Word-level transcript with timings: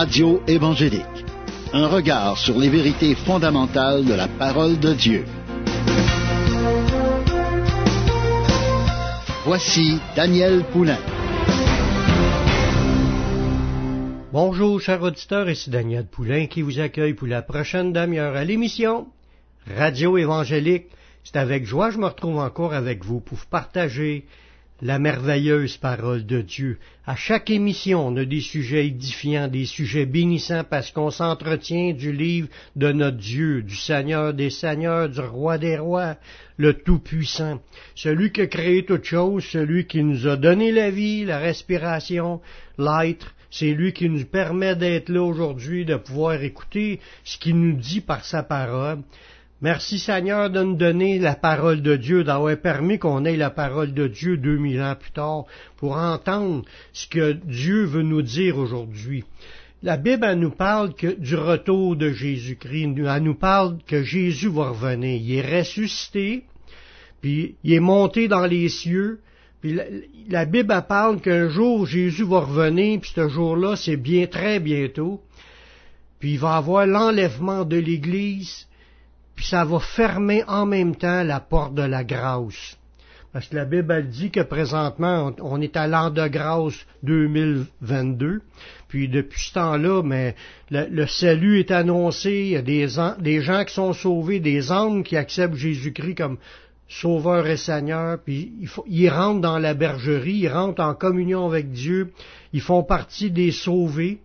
Radio 0.00 0.40
évangélique. 0.46 1.24
Un 1.72 1.88
regard 1.88 2.38
sur 2.38 2.56
les 2.56 2.68
vérités 2.68 3.16
fondamentales 3.16 4.04
de 4.04 4.14
la 4.14 4.28
parole 4.28 4.78
de 4.78 4.92
Dieu. 4.94 5.24
Voici 9.44 9.98
Daniel 10.14 10.62
Poulain. 10.70 11.00
Bonjour, 14.32 14.80
chers 14.80 15.02
auditeurs, 15.02 15.50
ici 15.50 15.68
Daniel 15.68 16.06
Poulain 16.06 16.46
qui 16.46 16.62
vous 16.62 16.78
accueille 16.78 17.14
pour 17.14 17.26
la 17.26 17.42
prochaine 17.42 17.92
demi-heure 17.92 18.36
à 18.36 18.44
l'émission 18.44 19.08
Radio 19.66 20.16
évangélique. 20.16 20.86
C'est 21.24 21.38
avec 21.38 21.66
joie 21.66 21.88
que 21.88 21.94
je 21.94 21.98
me 21.98 22.06
retrouve 22.06 22.38
encore 22.38 22.72
avec 22.72 23.04
vous 23.04 23.18
pour 23.18 23.38
partager 23.46 24.26
la 24.80 24.98
merveilleuse 24.98 25.76
parole 25.76 26.24
de 26.24 26.40
Dieu. 26.40 26.78
À 27.04 27.16
chaque 27.16 27.50
émission, 27.50 28.06
on 28.06 28.16
a 28.16 28.24
des 28.24 28.40
sujets 28.40 28.86
édifiants, 28.86 29.48
des 29.48 29.64
sujets 29.64 30.06
bénissants 30.06 30.64
parce 30.68 30.90
qu'on 30.92 31.10
s'entretient 31.10 31.92
du 31.92 32.12
livre 32.12 32.48
de 32.76 32.92
notre 32.92 33.16
Dieu, 33.16 33.62
du 33.62 33.74
Seigneur 33.74 34.34
des 34.34 34.50
Seigneurs, 34.50 35.08
du 35.08 35.20
Roi 35.20 35.58
des 35.58 35.78
Rois, 35.78 36.16
le 36.56 36.74
Tout-Puissant, 36.74 37.60
celui 37.94 38.30
qui 38.30 38.42
a 38.42 38.46
créé 38.46 38.84
toutes 38.84 39.04
choses, 39.04 39.44
celui 39.44 39.86
qui 39.86 40.02
nous 40.02 40.28
a 40.28 40.36
donné 40.36 40.70
la 40.70 40.90
vie, 40.90 41.24
la 41.24 41.38
respiration, 41.38 42.40
l'être, 42.78 43.34
c'est 43.50 43.72
lui 43.72 43.92
qui 43.92 44.08
nous 44.08 44.26
permet 44.26 44.76
d'être 44.76 45.08
là 45.08 45.22
aujourd'hui, 45.22 45.84
de 45.84 45.96
pouvoir 45.96 46.42
écouter 46.42 47.00
ce 47.24 47.38
qu'il 47.38 47.58
nous 47.58 47.76
dit 47.76 48.00
par 48.00 48.24
sa 48.24 48.42
parole. 48.42 48.98
Merci 49.60 49.98
Seigneur 49.98 50.50
de 50.50 50.62
nous 50.62 50.76
donner 50.76 51.18
la 51.18 51.34
parole 51.34 51.82
de 51.82 51.96
Dieu, 51.96 52.22
d'avoir 52.22 52.56
permis 52.56 53.00
qu'on 53.00 53.24
ait 53.24 53.36
la 53.36 53.50
parole 53.50 53.92
de 53.92 54.06
Dieu 54.06 54.36
deux 54.36 54.56
mille 54.56 54.80
ans 54.80 54.94
plus 54.94 55.10
tard 55.10 55.46
pour 55.78 55.96
entendre 55.96 56.64
ce 56.92 57.08
que 57.08 57.32
Dieu 57.32 57.84
veut 57.84 58.04
nous 58.04 58.22
dire 58.22 58.56
aujourd'hui. 58.56 59.24
La 59.82 59.96
Bible, 59.96 60.32
nous 60.34 60.52
parle 60.52 60.92
du 60.94 61.34
retour 61.34 61.96
de 61.96 62.12
Jésus-Christ. 62.12 62.98
Elle 62.98 63.22
nous 63.24 63.34
parle 63.34 63.78
que 63.84 64.04
Jésus 64.04 64.48
va 64.48 64.68
revenir. 64.68 65.20
Il 65.20 65.34
est 65.34 65.58
ressuscité, 65.58 66.44
puis 67.20 67.56
il 67.64 67.72
est 67.72 67.80
monté 67.80 68.28
dans 68.28 68.46
les 68.46 68.68
cieux. 68.68 69.18
Puis 69.60 69.76
la, 70.28 70.44
Bible 70.44 70.72
elle 70.72 70.86
parle 70.86 71.20
qu'un 71.20 71.48
jour 71.48 71.84
Jésus 71.84 72.24
va 72.24 72.40
revenir, 72.40 73.00
puis 73.00 73.10
ce 73.12 73.28
jour-là, 73.28 73.74
c'est 73.74 73.96
bien 73.96 74.26
très 74.26 74.60
bientôt. 74.60 75.20
Puis 76.20 76.34
il 76.34 76.38
va 76.38 76.56
avoir 76.56 76.86
l'enlèvement 76.86 77.64
de 77.64 77.76
l'Église, 77.76 78.68
puis 79.38 79.46
ça 79.46 79.64
va 79.64 79.78
fermer 79.78 80.42
en 80.48 80.66
même 80.66 80.96
temps 80.96 81.22
la 81.22 81.38
porte 81.38 81.72
de 81.72 81.82
la 81.82 82.02
grâce. 82.02 82.76
Parce 83.32 83.46
que 83.46 83.54
la 83.54 83.66
Bible 83.66 83.94
elle 83.96 84.08
dit 84.08 84.32
que 84.32 84.40
présentement, 84.40 85.30
on 85.40 85.60
est 85.60 85.76
à 85.76 85.86
l'an 85.86 86.10
de 86.10 86.26
grâce 86.26 86.74
2022. 87.04 88.40
Puis 88.88 89.06
depuis 89.06 89.40
ce 89.40 89.52
temps-là, 89.54 90.02
mais 90.02 90.34
le, 90.72 91.06
salut 91.06 91.60
est 91.60 91.70
annoncé. 91.70 92.32
Il 92.32 92.48
y 92.48 92.56
a 92.56 92.62
des, 92.62 93.40
gens 93.40 93.64
qui 93.64 93.74
sont 93.74 93.92
sauvés, 93.92 94.40
des 94.40 94.72
âmes 94.72 95.04
qui 95.04 95.16
acceptent 95.16 95.54
Jésus-Christ 95.54 96.16
comme 96.16 96.38
Sauveur 96.88 97.46
et 97.46 97.56
Seigneur. 97.56 98.18
Puis 98.18 98.50
ils 98.88 99.08
rentrent 99.08 99.40
dans 99.40 99.60
la 99.60 99.74
bergerie, 99.74 100.38
ils 100.38 100.48
rentrent 100.48 100.82
en 100.82 100.94
communion 100.94 101.46
avec 101.46 101.70
Dieu. 101.70 102.10
Ils 102.52 102.60
font 102.60 102.82
partie 102.82 103.30
des 103.30 103.52
sauvés 103.52 104.18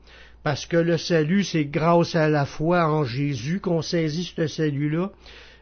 parce 0.44 0.66
que 0.66 0.76
le 0.76 0.98
salut, 0.98 1.46
c'est 1.46 1.66
grâce 1.66 2.16
à 2.16 2.28
la 2.28 2.46
foi 2.46 2.86
en 2.86 3.06
Jésus 3.06 3.62
qu'on 3.62 3.82
saisit 3.82 4.34
ce 4.36 4.48
salut-là. 4.48 5.12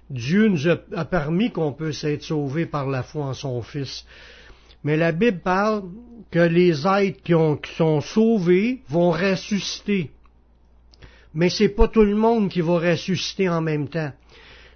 Dieu 0.10 0.48
nous 0.48 0.68
a, 0.68 1.06
permis 1.06 1.52
qu'on 1.52 1.72
puisse 1.72 2.04
être 2.04 2.24
sauvé 2.24 2.66
par 2.66 2.90
la 2.90 3.04
foi 3.04 3.26
en 3.26 3.34
son 3.34 3.62
Fils. 3.62 4.06
Mais 4.84 4.98
la 4.98 5.12
Bible 5.12 5.40
parle 5.40 5.84
que 6.32 6.40
les 6.40 6.88
êtres 6.88 7.22
qui, 7.24 7.34
qui 7.34 7.76
sont 7.76 8.02
sauvés 8.02 8.82
vont 8.90 9.12
ressusciter. 9.12 10.10
Mais 11.36 11.50
c'est 11.50 11.70
pas 11.70 11.88
tout 11.88 12.04
le 12.04 12.16
monde 12.16 12.50
qui 12.50 12.62
va 12.62 12.80
ressusciter 12.80 13.48
en 13.48 13.62
même 13.62 13.88
temps. 13.88 14.12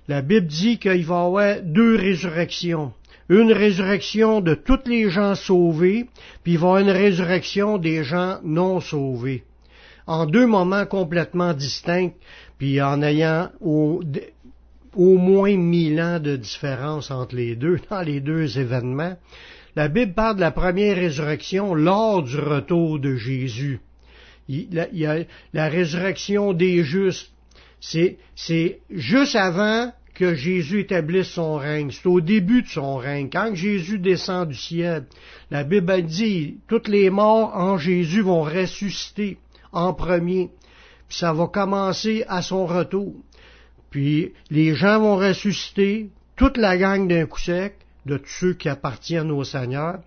La 0.07 0.21
Bible 0.21 0.45
dit 0.45 0.77
qu'il 0.77 1.03
va 1.03 1.15
y 1.15 1.25
avoir 1.25 1.61
deux 1.63 1.95
résurrections. 1.95 2.94
Une 3.27 3.51
résurrection 3.51 4.39
de 4.39 4.53
tous 4.53 4.85
les 4.85 5.09
gens 5.09 5.33
sauvés, 5.33 6.05
puis 6.44 6.53
il 6.53 6.59
va 6.59 6.67
y 6.67 6.69
avoir 6.69 6.77
une 6.77 6.91
résurrection 6.91 7.79
des 7.79 8.03
gens 8.03 8.39
non 8.44 8.79
sauvés 8.79 9.44
en 10.07 10.25
deux 10.25 10.45
moments 10.45 10.85
complètement 10.85 11.53
distincts, 11.53 12.11
puis 12.57 12.81
en 12.81 13.01
ayant 13.01 13.49
au, 13.61 14.01
moins 14.95 15.57
mille 15.57 15.99
ans 15.99 16.19
de 16.19 16.35
différence 16.35 17.11
entre 17.11 17.35
les 17.35 17.55
deux, 17.55 17.79
dans 17.89 18.01
les 18.01 18.19
deux 18.19 18.59
événements. 18.59 19.17
La 19.75 19.89
Bible 19.89 20.13
parle 20.13 20.38
de 20.38 20.41
la 20.41 20.51
première 20.51 20.95
résurrection 20.95 21.73
lors 21.73 22.23
du 22.23 22.38
retour 22.38 22.99
de 22.99 23.15
Jésus. 23.15 23.81
Il, 24.47 25.27
la 25.53 25.67
résurrection 25.67 26.53
des 26.53 26.83
justes. 26.83 27.31
C'est, 27.81 28.17
c'est 28.35 28.79
juste 28.89 29.35
avant 29.35 29.91
que 30.13 30.33
Jésus 30.33 30.81
établisse 30.81 31.27
son 31.27 31.55
règne. 31.55 31.91
C'est 31.91 32.07
au 32.07 32.21
début 32.21 32.61
de 32.61 32.67
son 32.67 32.95
règne. 32.95 33.29
Quand 33.29 33.53
Jésus 33.53 33.99
descend 33.99 34.47
du 34.47 34.55
ciel, 34.55 35.05
la 35.51 35.63
Bible 35.63 36.03
dit, 36.03 36.57
toutes 36.67 36.88
les 36.88 37.09
morts 37.09 37.51
en 37.53 37.77
Jésus 37.77 38.21
vont 38.21 38.44
ressusciter 38.44 39.38
en 39.75 39.94
premier. 39.94 40.50
Puis 41.08 41.19
ça 41.19 41.34
va 41.34 41.47
commencer 41.47 42.25
à 42.28 42.41
son 42.41 42.66
retour. 42.66 43.13
Puis 43.91 44.34
les 44.50 44.74
gens 44.74 45.00
vont 45.00 45.18
ressusciter, 45.18 46.09
toute 46.36 46.58
la 46.58 46.78
gang 46.78 47.08
d'un 47.08 47.25
coup 47.28 47.40
sec, 47.40 47.75
de 48.06 48.18
tous 48.18 48.30
ceux 48.30 48.53
qui 48.53 48.69
appartiennent 48.69 49.31
au 49.31 49.44
Seigneur. 49.44 50.00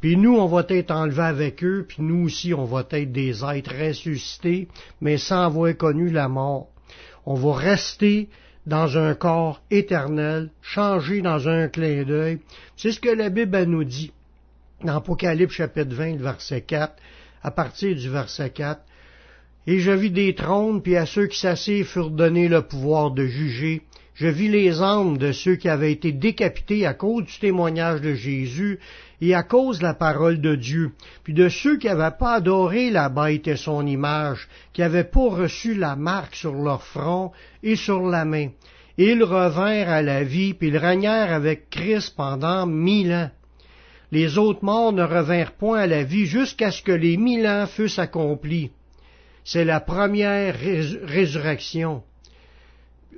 Puis 0.00 0.16
nous, 0.16 0.36
on 0.36 0.46
va 0.46 0.64
être 0.68 0.90
enlevés 0.92 1.22
avec 1.22 1.64
eux, 1.64 1.84
puis 1.86 2.02
nous 2.02 2.26
aussi, 2.26 2.54
on 2.54 2.64
va 2.64 2.86
être 2.90 3.12
des 3.12 3.44
êtres 3.44 3.74
ressuscités, 3.74 4.68
mais 5.00 5.18
sans 5.18 5.44
avoir 5.44 5.76
connu 5.76 6.10
la 6.10 6.28
mort. 6.28 6.68
On 7.26 7.34
va 7.34 7.54
rester 7.54 8.28
dans 8.66 8.98
un 8.98 9.14
corps 9.14 9.60
éternel, 9.70 10.50
changé 10.62 11.20
dans 11.20 11.48
un 11.48 11.68
clin 11.68 12.04
d'œil. 12.04 12.38
C'est 12.76 12.92
ce 12.92 13.00
que 13.00 13.08
la 13.08 13.28
Bible 13.28 13.64
nous 13.64 13.84
dit 13.84 14.12
dans 14.84 14.96
Apocalypse 14.96 15.54
chapitre 15.54 15.94
20, 15.94 16.16
verset 16.18 16.60
4, 16.60 16.94
à 17.42 17.50
partir 17.50 17.96
du 17.96 18.08
verset 18.08 18.50
4. 18.50 18.80
Et 19.70 19.80
je 19.80 19.90
vis 19.90 20.10
des 20.10 20.34
trônes, 20.34 20.80
puis 20.80 20.96
à 20.96 21.04
ceux 21.04 21.26
qui 21.26 21.38
s'assirent 21.38 21.84
furent 21.84 22.10
donnés 22.10 22.48
le 22.48 22.62
pouvoir 22.62 23.10
de 23.10 23.26
juger. 23.26 23.82
Je 24.14 24.26
vis 24.26 24.48
les 24.48 24.80
âmes 24.80 25.18
de 25.18 25.30
ceux 25.30 25.56
qui 25.56 25.68
avaient 25.68 25.92
été 25.92 26.10
décapités 26.10 26.86
à 26.86 26.94
cause 26.94 27.26
du 27.26 27.38
témoignage 27.38 28.00
de 28.00 28.14
Jésus 28.14 28.78
et 29.20 29.34
à 29.34 29.42
cause 29.42 29.80
de 29.80 29.82
la 29.82 29.92
parole 29.92 30.40
de 30.40 30.54
Dieu, 30.54 30.92
puis 31.22 31.34
de 31.34 31.50
ceux 31.50 31.76
qui 31.76 31.86
n'avaient 31.86 32.16
pas 32.18 32.36
adoré 32.36 32.88
la 32.88 33.10
bête 33.10 33.46
et 33.46 33.56
son 33.56 33.86
image, 33.86 34.48
qui 34.72 34.80
n'avaient 34.80 35.04
pas 35.04 35.28
reçu 35.28 35.74
la 35.74 35.96
marque 35.96 36.34
sur 36.34 36.54
leur 36.54 36.82
front 36.82 37.32
et 37.62 37.76
sur 37.76 38.00
la 38.06 38.24
main. 38.24 38.48
Ils 38.96 39.22
revinrent 39.22 39.90
à 39.90 40.00
la 40.00 40.24
vie, 40.24 40.54
puis 40.54 40.68
ils 40.68 40.78
régnèrent 40.78 41.30
avec 41.30 41.68
Christ 41.68 42.14
pendant 42.16 42.64
mille 42.64 43.12
ans. 43.12 43.30
Les 44.12 44.38
autres 44.38 44.64
morts 44.64 44.94
ne 44.94 45.02
revinrent 45.02 45.52
point 45.52 45.80
à 45.80 45.86
la 45.86 46.04
vie 46.04 46.24
jusqu'à 46.24 46.70
ce 46.70 46.80
que 46.80 46.90
les 46.90 47.18
mille 47.18 47.46
ans 47.46 47.66
fussent 47.66 47.98
accomplis 47.98 48.70
c'est 49.50 49.64
la 49.64 49.80
première 49.80 50.54
résurrection. 51.04 52.02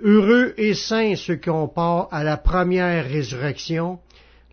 Heureux 0.00 0.54
et 0.58 0.74
saints 0.74 1.16
ceux 1.16 1.34
qui 1.34 1.50
ont 1.50 1.66
part 1.66 2.06
à 2.12 2.22
la 2.22 2.36
première 2.36 3.04
résurrection. 3.04 3.98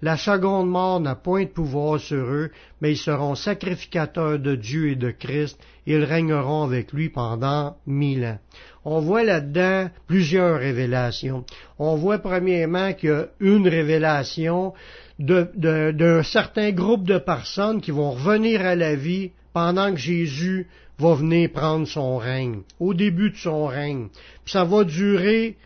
La 0.01 0.17
seconde 0.17 0.67
mort 0.67 0.99
n'a 0.99 1.13
point 1.13 1.43
de 1.43 1.49
pouvoir 1.49 1.99
sur 1.99 2.17
eux, 2.17 2.49
mais 2.81 2.93
ils 2.93 2.97
seront 2.97 3.35
sacrificateurs 3.35 4.39
de 4.39 4.55
Dieu 4.55 4.89
et 4.89 4.95
de 4.95 5.11
Christ, 5.11 5.59
et 5.85 5.93
ils 5.93 6.03
régneront 6.03 6.63
avec 6.63 6.93
lui 6.93 7.09
pendant 7.09 7.77
mille 7.85 8.25
ans. 8.25 8.39
On 8.83 8.99
voit 8.99 9.23
là-dedans 9.23 9.91
plusieurs 10.07 10.59
révélations. 10.59 11.45
On 11.77 11.95
voit 11.95 12.17
premièrement 12.17 12.93
qu'il 12.93 13.09
y 13.09 13.13
a 13.13 13.27
une 13.39 13.67
révélation 13.67 14.73
d'un 15.19 16.23
certain 16.23 16.71
groupe 16.71 17.03
de 17.03 17.19
personnes 17.19 17.81
qui 17.81 17.91
vont 17.91 18.11
revenir 18.13 18.61
à 18.65 18.73
la 18.73 18.95
vie 18.95 19.29
pendant 19.53 19.91
que 19.91 19.99
Jésus 19.99 20.67
va 20.99 21.13
venir 21.15 21.51
prendre 21.51 21.87
son 21.87 22.17
règne, 22.17 22.61
au 22.79 22.93
début 22.93 23.31
de 23.31 23.37
son 23.37 23.67
règne. 23.67 24.07
Puis 24.43 24.53
ça 24.53 24.63
va 24.63 24.83
durer 24.83 25.57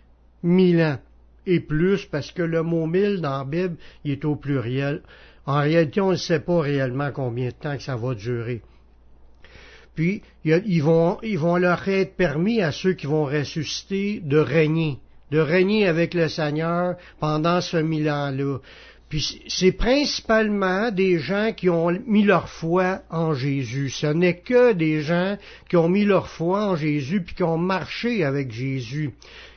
mille 0.43 0.81
ans 0.81 0.99
et 1.47 1.59
plus, 1.59 2.05
parce 2.05 2.31
que 2.31 2.43
le 2.43 2.63
mot 2.63 2.85
mille 2.85 3.21
dans 3.21 3.39
la 3.39 3.45
Bible, 3.45 3.77
il 4.03 4.11
est 4.11 4.25
au 4.25 4.35
pluriel. 4.35 5.01
En 5.45 5.61
réalité, 5.61 6.01
on 6.01 6.11
ne 6.11 6.15
sait 6.15 6.39
pas 6.39 6.61
réellement 6.61 7.11
combien 7.11 7.47
de 7.47 7.53
temps 7.53 7.75
que 7.75 7.83
ça 7.83 7.95
va 7.95 8.13
durer. 8.13 8.61
Puis, 9.95 10.21
ils 10.45 10.83
vont, 10.83 11.17
ils 11.23 11.39
vont 11.39 11.57
leur 11.57 11.87
être 11.87 12.15
permis 12.15 12.61
à 12.61 12.71
ceux 12.71 12.93
qui 12.93 13.07
vont 13.07 13.25
ressusciter 13.25 14.21
de 14.23 14.37
régner, 14.37 14.99
de 15.31 15.39
régner 15.39 15.87
avec 15.87 16.13
le 16.13 16.29
Seigneur 16.29 16.95
pendant 17.19 17.59
ce 17.59 17.77
mille 17.77 18.09
ans-là. 18.09 18.59
Puis 19.11 19.41
c'est 19.49 19.73
principalement 19.73 20.89
des 20.89 21.19
gens 21.19 21.51
qui 21.51 21.69
ont 21.69 21.91
mis 22.07 22.23
leur 22.23 22.47
foi 22.47 23.01
en 23.09 23.33
Jésus. 23.33 23.89
Ce 23.89 24.07
n'est 24.07 24.37
que 24.37 24.71
des 24.71 25.01
gens 25.01 25.37
qui 25.67 25.75
ont 25.75 25.89
mis 25.89 26.05
leur 26.05 26.29
foi 26.29 26.65
en 26.67 26.77
Jésus 26.77 27.21
puis 27.21 27.35
qui 27.35 27.43
ont 27.43 27.57
marché 27.57 28.23
avec 28.23 28.53
Jésus. 28.53 29.11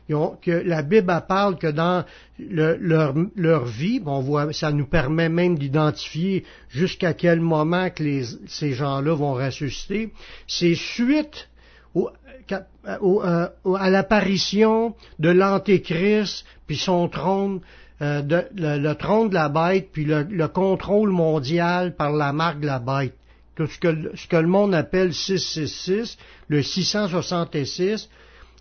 que 0.09 0.51
la 0.51 0.83
Bible 0.83 1.23
parle 1.29 1.57
que 1.57 1.69
dans 1.69 2.05
leur, 2.37 3.65
vie, 3.65 4.03
on 4.05 4.53
ça 4.53 4.73
nous 4.73 4.87
permet 4.87 5.29
même 5.29 5.57
d'identifier 5.57 6.45
jusqu'à 6.69 7.15
quel 7.15 7.39
moment 7.39 7.91
que 7.91 8.23
ces 8.49 8.73
gens-là 8.73 9.15
vont 9.15 9.35
ressusciter. 9.35 10.11
C'est 10.49 10.75
suite 10.75 11.49
euh, 11.97 13.49
à 13.79 13.89
l'apparition 13.89 14.97
de 15.21 15.31
l'Antéchrist, 15.31 16.45
puis 16.67 16.77
son 16.77 17.09
trône, 17.09 17.61
euh, 18.05 18.43
le, 18.55 18.93
trône 18.95 19.31
de 19.31 19.35
la 19.35 19.49
bête, 19.49 19.89
puis 19.93 20.05
le, 20.05 20.47
contrôle 20.49 21.11
mondial 21.11 21.97
par 21.97 22.13
la 22.13 22.35
marque 22.35 22.61
de 22.61 22.67
la 22.67 22.79
bête. 22.79 23.15
Tout 23.57 23.67
ce 23.67 23.79
que, 23.79 24.37
le 24.37 24.47
monde 24.47 24.75
appelle 24.75 25.15
666, 25.15 26.19
le 26.49 26.63
666, 26.63 28.11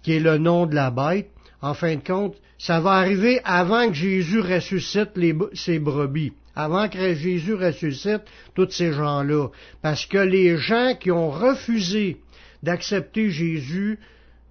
qui 0.02 0.14
est 0.14 0.20
le 0.20 0.38
nom 0.38 0.66
de 0.66 0.76
la 0.76 0.92
bête, 0.92 1.30
en 1.62 1.74
fin 1.74 1.96
de 1.96 2.04
compte, 2.04 2.36
ça 2.58 2.80
va 2.80 2.92
arriver 2.92 3.42
avant 3.44 3.88
que 3.90 3.96
Jésus 3.96 4.40
ressuscite 4.40 5.10
les, 5.16 5.36
ses 5.54 5.80
brebis, 5.80 6.32
avant 6.56 6.88
que 6.88 7.14
Jésus 7.14 7.56
ressuscite 7.56 8.22
tous 8.56 8.70
ces 8.70 8.94
gens-là. 8.94 9.50
Parce 9.82 10.06
que 10.06 10.20
les 10.20 10.58
gens 10.58 10.94
qui 10.98 11.12
ont 11.12 11.32
refusé 11.32 12.18
d'accepter 12.62 13.30
Jésus 13.30 14.00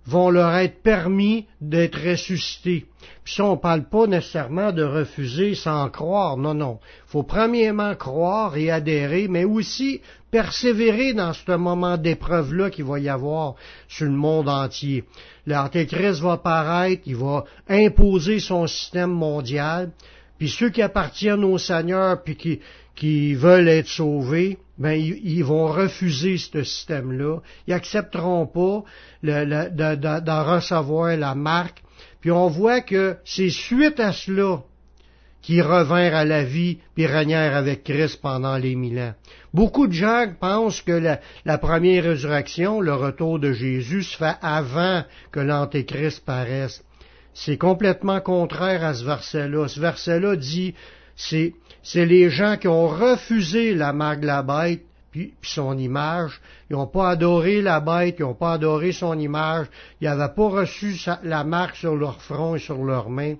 vont 0.07 0.31
leur 0.31 0.55
être 0.57 0.83
permis 0.83 1.47
d'être 1.61 1.99
ressuscités. 2.11 2.87
Puis 3.25 3.35
ça, 3.35 3.45
on 3.45 3.57
parle 3.57 3.85
pas 3.85 4.07
nécessairement 4.07 4.73
de 4.73 4.83
refuser 4.83 5.55
sans 5.55 5.89
croire, 5.91 6.37
non, 6.37 6.55
non. 6.55 6.79
faut 7.07 7.23
premièrement 7.23 7.95
croire 7.95 8.57
et 8.57 8.71
adhérer, 8.71 9.29
mais 9.29 9.45
aussi 9.45 10.01
persévérer 10.31 11.13
dans 11.13 11.33
ce 11.33 11.53
moment 11.53 11.97
d'épreuve-là 11.97 12.71
qu'il 12.71 12.85
va 12.85 12.99
y 12.99 13.09
avoir 13.09 13.55
sur 13.87 14.07
le 14.07 14.13
monde 14.13 14.49
entier. 14.49 15.05
L'Antéchrist 15.47 16.21
va 16.21 16.39
paraître, 16.39 17.03
il 17.07 17.17
va 17.17 17.45
imposer 17.69 18.41
son 18.41 18.67
système 18.67 19.11
mondial, 19.11 19.91
puis 20.43 20.51
ceux 20.51 20.71
qui 20.71 20.83
appartiennent 20.83 21.45
au 21.45 21.57
Seigneur, 21.57 22.21
puis 22.25 22.35
qui, 22.35 22.59
qui 22.97 23.33
veulent 23.37 23.69
être 23.69 23.87
sauvés, 23.87 24.59
ben 24.77 24.95
ils, 24.95 25.45
vont 25.45 25.69
refuser 25.69 26.37
ce 26.37 26.65
système-là. 26.65 27.39
Ils 27.69 27.75
accepteront 27.75 28.49
pas 28.49 28.83
d'en 29.23 30.45
recevoir 30.45 31.17
la 31.17 31.37
marque. 31.37 31.85
Puis 32.21 32.33
on 32.33 32.49
voit 32.49 32.81
que 32.81 33.19
c'est 33.25 33.51
suite 33.51 34.01
à 34.01 34.11
cela 34.11 34.65
qu'ils 35.43 35.63
revinrent 35.63 36.17
à 36.17 36.25
la 36.25 36.43
vie 36.43 36.79
puis 36.97 37.07
régnèrent 37.07 37.55
avec 37.55 37.85
Christ 37.85 38.21
pendant 38.21 38.57
les 38.57 38.75
mille 38.75 38.99
ans. 38.99 39.15
Beaucoup 39.55 39.87
de 39.87 39.93
gens 39.93 40.27
pensent 40.41 40.83
que 40.83 40.91
la, 40.91 41.21
la 41.45 41.59
première 41.59 42.03
résurrection, 42.03 42.81
le 42.81 42.95
retour 42.95 43.39
de 43.39 43.53
Jésus, 43.53 44.03
se 44.03 44.17
fait 44.17 44.35
avant 44.43 45.05
que 45.31 45.39
l'Antéchrist 45.39 46.25
paraisse. 46.25 46.83
C'est 47.35 47.59
complètement 47.59 48.21
contraire 48.21 48.85
à 48.85 48.95
ce 48.95 49.05
verset-là. 49.05 49.69
Ce 49.69 49.81
verset-là 49.81 50.37
dit 50.37 50.75
c'est, 51.17 51.55
les 51.95 52.31
gens 52.31 52.57
qui 52.57 52.69
ont 52.69 52.89
refusé 52.89 53.75
la 53.75 53.93
marque 53.93 54.21
de 54.21 54.79
puis, 55.11 55.35
son 55.43 55.77
image. 55.77 56.41
Ils 56.71 56.77
n'ont 56.77 56.87
pas 56.87 57.11
adoré 57.11 57.61
la 57.61 57.81
bête, 57.81 58.17
ils 58.19 58.23
n'ont 58.23 58.35
pas 58.35 58.55
adoré 58.55 58.93
son 58.93 59.19
image, 59.19 59.67
ils 60.01 60.09
n'avaient 60.09 60.33
pas 60.35 60.49
reçu 60.49 60.97
la 61.23 61.45
marque 61.45 61.77
sur 61.77 61.95
leur 61.95 62.23
front 62.23 62.57
et 62.57 62.59
sur 62.59 62.83
leurs 62.83 63.11
mains. 63.11 63.35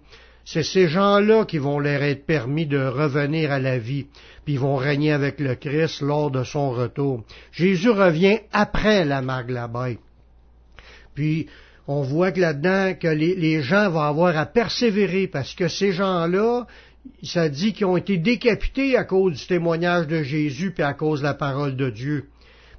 C'est 0.45 0.65
ces 0.65 0.89
gens-là 0.89 1.47
qui 1.47 1.59
vont 1.59 1.79
leur 1.79 2.03
être 2.03 2.27
permis 2.27 2.67
de 2.67 2.79
revenir 2.79 3.51
à 3.53 3.59
la 3.59 3.79
vie, 3.79 4.07
puis 4.45 4.55
ils 4.55 4.61
vont 4.61 4.77
régner 4.77 5.13
avec 5.13 5.41
le 5.41 5.55
Christ 5.55 6.03
lors 6.03 6.31
de 6.31 6.45
son 6.45 6.73
retour. 6.73 7.23
Jésus 7.53 7.91
revient 7.91 8.41
après 8.53 9.05
la 9.07 9.23
marque 9.23 9.47
de 9.47 9.55
la 9.55 9.69
bête. 9.69 10.01
Puis, 11.15 11.47
on 11.89 12.03
voit 12.03 12.33
que 12.33 12.41
là-dedans, 12.41 12.95
que 12.99 13.09
les, 13.09 13.63
gens 13.63 13.91
vont 13.91 14.01
avoir 14.01 14.37
à 14.37 14.47
persévérer, 14.47 15.27
parce 15.27 15.55
que 15.55 15.69
ces 15.69 15.93
gens-là, 15.93 16.67
ça 17.23 17.49
dit 17.49 17.73
qu'ils 17.73 17.87
ont 17.87 17.97
été 17.97 18.19
décapités 18.19 18.97
à 18.97 19.05
cause 19.05 19.41
du 19.41 19.47
témoignage 19.47 20.07
de 20.07 20.23
Jésus 20.23 20.71
puis 20.71 20.85
à 20.85 20.95
cause 20.95 21.21
de 21.21 21.25
la 21.25 21.35
parole 21.35 21.77
de 21.77 21.91
Dieu. 21.91 22.29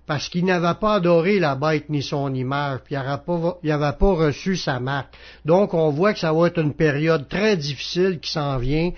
Parce 0.06 0.28
qu'ils 0.30 0.46
n'avaient 0.46 0.80
pas 0.80 0.96
adoré 0.96 1.40
la 1.40 1.56
bête 1.56 1.90
ni 1.90 2.02
son 2.02 2.34
image, 2.34 2.80
puis 2.84 2.96
ils 2.96 3.70
n'avaient 3.70 3.98
pas, 3.98 4.14
reçu 4.14 4.56
sa 4.56 4.80
marque. 4.80 5.14
Donc 5.46 5.74
on 5.74 5.90
voit 5.92 6.14
que 6.14 6.20
ça 6.20 6.34
va 6.34 6.48
être 6.48 6.60
une 6.60 6.74
période 6.74 7.28
très 7.28 7.56
difficile 7.58 8.20
qui 8.20 8.32
s'en 8.32 8.58
vient, 8.58 8.92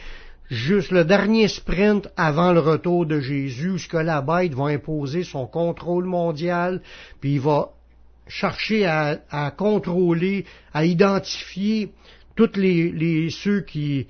juste 0.50 0.92
le 0.92 1.06
dernier 1.06 1.48
sprint 1.48 2.08
avant 2.18 2.54
le 2.54 2.60
retour 2.60 3.06
de 3.06 3.20
Jésus, 3.20 3.72
où 3.72 3.78
ce 3.78 3.88
que 3.88 3.98
la 3.98 4.22
bête 4.22 4.54
va 4.54 4.66
imposer 4.66 5.24
son 5.24 5.46
contrôle 5.46 6.06
mondial, 6.06 6.82
puis 7.20 7.34
il 7.34 7.40
va 7.40 7.75
chercher 8.28 8.86
à, 8.86 9.54
contrôler, 9.58 10.46
à 10.74 10.86
identifier 10.86 11.92
tous 12.36 12.56
les 12.56 13.30
ceux 13.30 13.62
qui, 13.62 14.08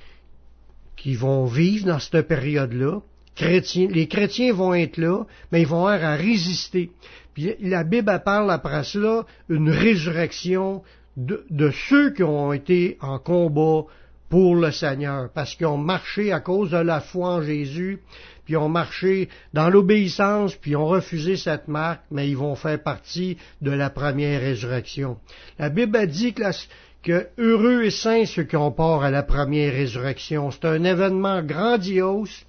qui 0.95 1.13
vont 1.13 1.45
vivre 1.45 1.85
dans 1.85 1.99
cette 1.99 2.27
période-là. 2.27 2.99
les 3.39 4.07
chrétiens 4.07 4.53
vont 4.53 4.73
être 4.73 4.97
là, 4.97 5.25
mais 5.51 5.61
ils 5.61 5.67
vont 5.67 5.85
avoir 5.85 6.03
à 6.03 6.15
résister. 6.15 6.89
Puis 7.35 7.53
la 7.61 7.83
Bible 7.83 8.21
parle 8.25 8.49
après 8.49 8.83
cela 8.83 9.25
une 9.47 9.69
résurrection 9.69 10.81
de, 11.15 11.45
de, 11.51 11.71
ceux 11.89 12.11
qui 12.11 12.23
ont 12.23 12.53
été 12.53 12.97
en 13.01 13.19
combat 13.19 13.83
pour 14.29 14.55
le 14.55 14.71
Seigneur, 14.71 15.29
parce 15.31 15.55
qu'ils 15.55 15.67
ont 15.67 15.77
marché 15.77 16.31
à 16.31 16.39
cause 16.39 16.71
de 16.71 16.77
la 16.77 17.01
foi 17.01 17.35
en 17.35 17.41
Jésus, 17.43 17.99
puis 18.45 18.55
ont 18.55 18.69
marché 18.69 19.29
dans 19.53 19.69
l'obéissance, 19.69 20.55
puis 20.55 20.75
ont 20.75 20.87
refusé 20.87 21.35
cette 21.35 21.67
marque, 21.67 22.03
mais 22.11 22.29
ils 22.29 22.37
vont 22.37 22.55
faire 22.55 22.81
partie 22.81 23.37
de 23.61 23.71
la 23.71 23.89
première 23.89 24.41
résurrection. 24.41 25.17
La 25.59 25.69
Bible 25.69 25.97
a 25.97 26.05
dit 26.05 26.33
que 26.33 27.27
heureux 27.37 27.83
et 27.83 27.91
saints 27.91 28.25
ceux 28.25 28.43
qui 28.43 28.55
ont 28.55 28.71
part 28.71 29.03
à 29.03 29.11
la 29.11 29.23
première 29.23 29.73
résurrection. 29.73 30.51
C'est 30.51 30.65
un 30.65 30.83
événement 30.83 31.41
grandiose 31.43 32.45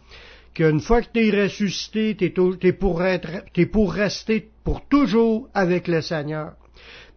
qu'une 0.55 0.81
fois 0.81 1.03
que 1.03 1.09
tu 1.13 1.27
es 1.27 1.43
ressuscité, 1.43 2.17
tu 2.17 2.27
es, 2.63 2.73
pour 2.73 3.93
rester 3.93 4.49
pour 4.65 4.87
toujours 4.89 5.49
avec 5.55 5.87
le 5.89 6.01
Seigneur. 6.01 6.55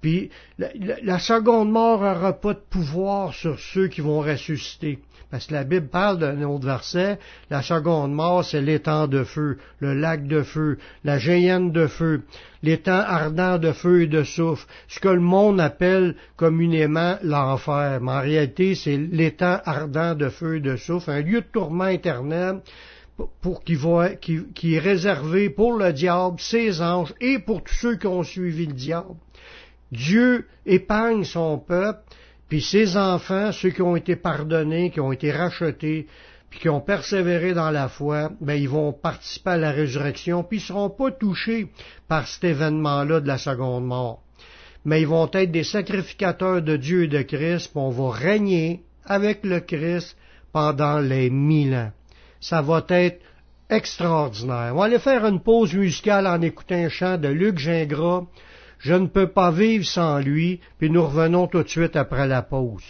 Puis 0.02 0.30
la, 0.58 1.20
seconde 1.20 1.72
mort 1.72 2.02
n'aura 2.02 2.34
pas 2.34 2.54
de 2.54 2.62
pouvoir 2.70 3.34
sur 3.34 3.60
ceux 3.60 3.88
qui 3.88 4.02
vont 4.02 4.22
ressusciter. 4.22 5.00
Parce 5.32 5.46
que 5.46 5.54
la 5.54 5.64
Bible 5.64 5.90
parle 5.90 6.18
d'un 6.18 6.42
autre 6.42 6.66
verset, 6.66 7.20
la 7.52 7.62
seconde 7.62 8.12
mort, 8.12 8.44
c'est 8.44 8.62
l'étang 8.62 9.08
de 9.08 9.24
feu, 9.24 9.60
le 9.80 9.94
lac 9.94 10.26
de 10.26 10.42
feu, 10.42 10.80
la 11.04 11.20
géhenne 11.20 11.72
de 11.72 11.86
feu, 11.86 12.24
l'étang 12.64 13.04
ardent 13.06 13.60
de 13.60 13.72
feu 13.72 14.02
et 14.02 14.08
de 14.08 14.24
soufre, 14.24 14.66
ce 14.88 15.00
que 15.00 15.10
le 15.10 15.20
monde 15.20 15.62
appelle 15.62 16.16
communément 16.36 17.18
l'enfer. 17.22 18.00
Mais 18.02 18.12
en 18.12 18.22
réalité, 18.22 18.74
c'est 18.74 18.98
l'étang 18.98 19.60
ardent 19.66 20.16
de 20.16 20.30
feu 20.30 20.56
et 20.56 20.62
de 20.62 20.78
soufre, 20.78 21.10
un 21.10 21.22
lieu 21.22 21.42
de 21.42 21.48
tourment 21.54 21.88
éternel 21.88 22.62
pour 23.42 23.64
qui, 23.64 23.76
est 23.76 24.80
réservé 24.80 25.50
pour 25.50 25.74
le 25.74 25.94
diable, 25.94 26.40
ses 26.40 26.82
anges 26.82 27.14
et 27.20 27.40
pour 27.40 27.64
tous 27.64 27.74
ceux 27.74 27.96
qui 27.98 28.08
ont 28.08 28.24
suivi 28.24 28.66
le 28.66 28.74
diable. 28.74 29.16
Dieu 29.92 30.48
épargne 30.66 31.24
son 31.24 31.58
peuple 31.58 32.04
puis 32.50 32.62
ces 32.62 32.98
enfants, 32.98 33.52
ceux 33.52 33.70
qui 33.70 33.84
ont 33.84 33.96
été 33.96 34.16
pardonnés, 34.16 34.90
qui 34.90 35.00
ont 35.00 35.12
été 35.12 35.32
rachetés, 35.32 36.08
puis 36.50 36.60
qui 36.60 36.68
ont 36.68 36.82
persévéré 36.82 37.54
dans 37.54 37.70
la 37.70 37.88
foi, 37.88 38.32
ben 38.42 38.56
ils 38.56 38.68
vont 38.68 38.92
participer 38.92 39.52
à 39.52 39.58
la 39.58 39.72
résurrection, 39.72 40.44
puis 40.44 40.58
ils 40.58 40.62
seront 40.62 40.90
pas 40.90 41.12
touchés 41.12 41.68
par 42.08 42.28
cet 42.28 42.44
événement-là 42.44 43.22
de 43.22 43.28
la 43.28 43.38
seconde 43.38 43.86
mort. 43.86 44.24
Mais 44.84 45.02
ils 45.02 45.08
vont 45.08 45.30
être 45.32 45.52
des 45.52 45.64
sacrificateurs 45.64 46.64
de 46.64 46.76
Dieu 46.76 47.04
et 47.04 47.08
de 47.08 47.22
Christ, 47.22 47.68
puis 47.72 47.80
on 47.80 47.92
va 47.92 48.10
régner 48.10 48.82
avec 49.06 49.44
le 49.44 49.60
Christ 49.60 50.18
pendant 50.52 50.98
les 50.98 51.30
mille 51.30 51.76
ans. 51.76 51.92
Ça 52.40 52.62
va 52.62 52.86
être 52.90 53.22
extraordinaire. 53.70 54.72
On 54.74 54.80
va 54.80 54.86
aller 54.86 55.00
faire 55.00 55.26
une 55.26 55.42
pause 55.42 55.74
musicale 55.74 56.28
en 56.28 56.42
écoutant 56.42 56.76
un 56.76 56.90
chant 56.90 57.18
de 57.18 57.28
Luc 57.28 57.58
Gingras, 57.58 58.24
je 58.80 58.94
ne 58.94 59.08
peux 59.08 59.28
pas 59.28 59.52
vivre 59.52 59.86
sans 59.86 60.20
lui, 60.20 60.62
puis 60.78 60.90
nous 60.90 61.06
revenons 61.06 61.48
tout 61.48 61.64
de 61.64 61.68
suite 61.68 61.96
après 61.96 62.28
la 62.28 62.42
pause. 62.42 62.84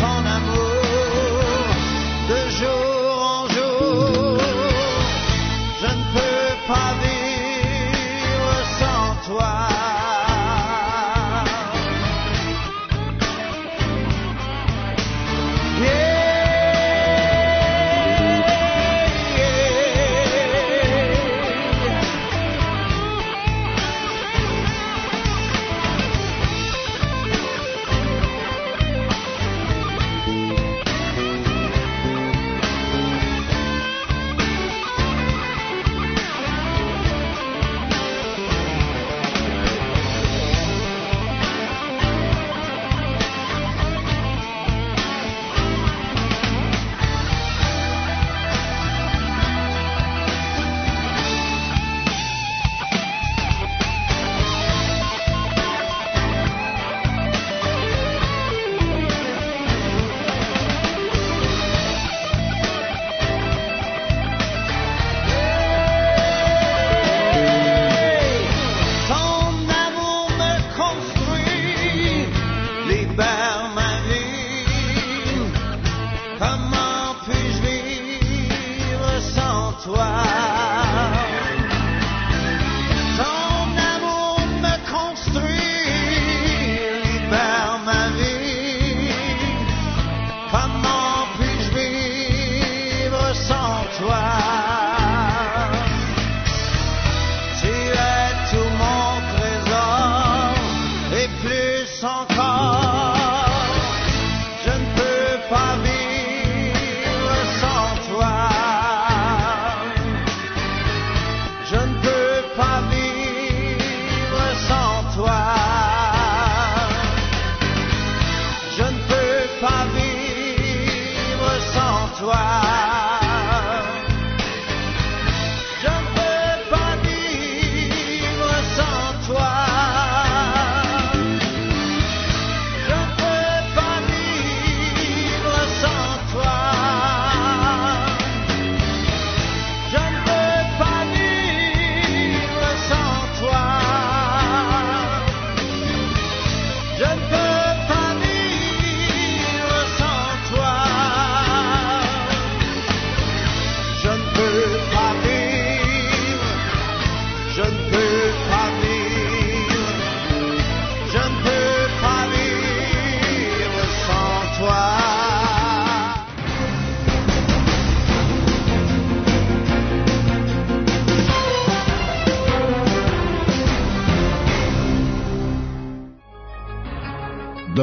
تانم 0.00 0.55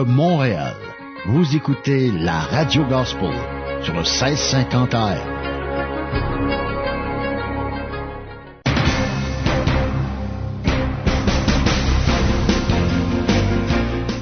Montréal, 0.06 0.76
vous 1.26 1.56
écoutez 1.56 2.12
la 2.12 2.40
Radio 2.40 2.84
Gospel 2.86 3.34
sur 3.82 3.94
le 3.94 4.02
1650 4.02 4.94
AM. 4.94 5.18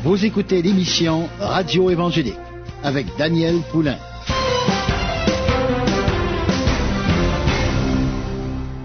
Vous 0.03 0.25
écoutez 0.25 0.61
l'émission 0.61 1.27
Radio 1.39 1.89
Évangélique 1.89 2.35
avec 2.83 3.07
Daniel 3.17 3.61
Poulain. 3.71 3.97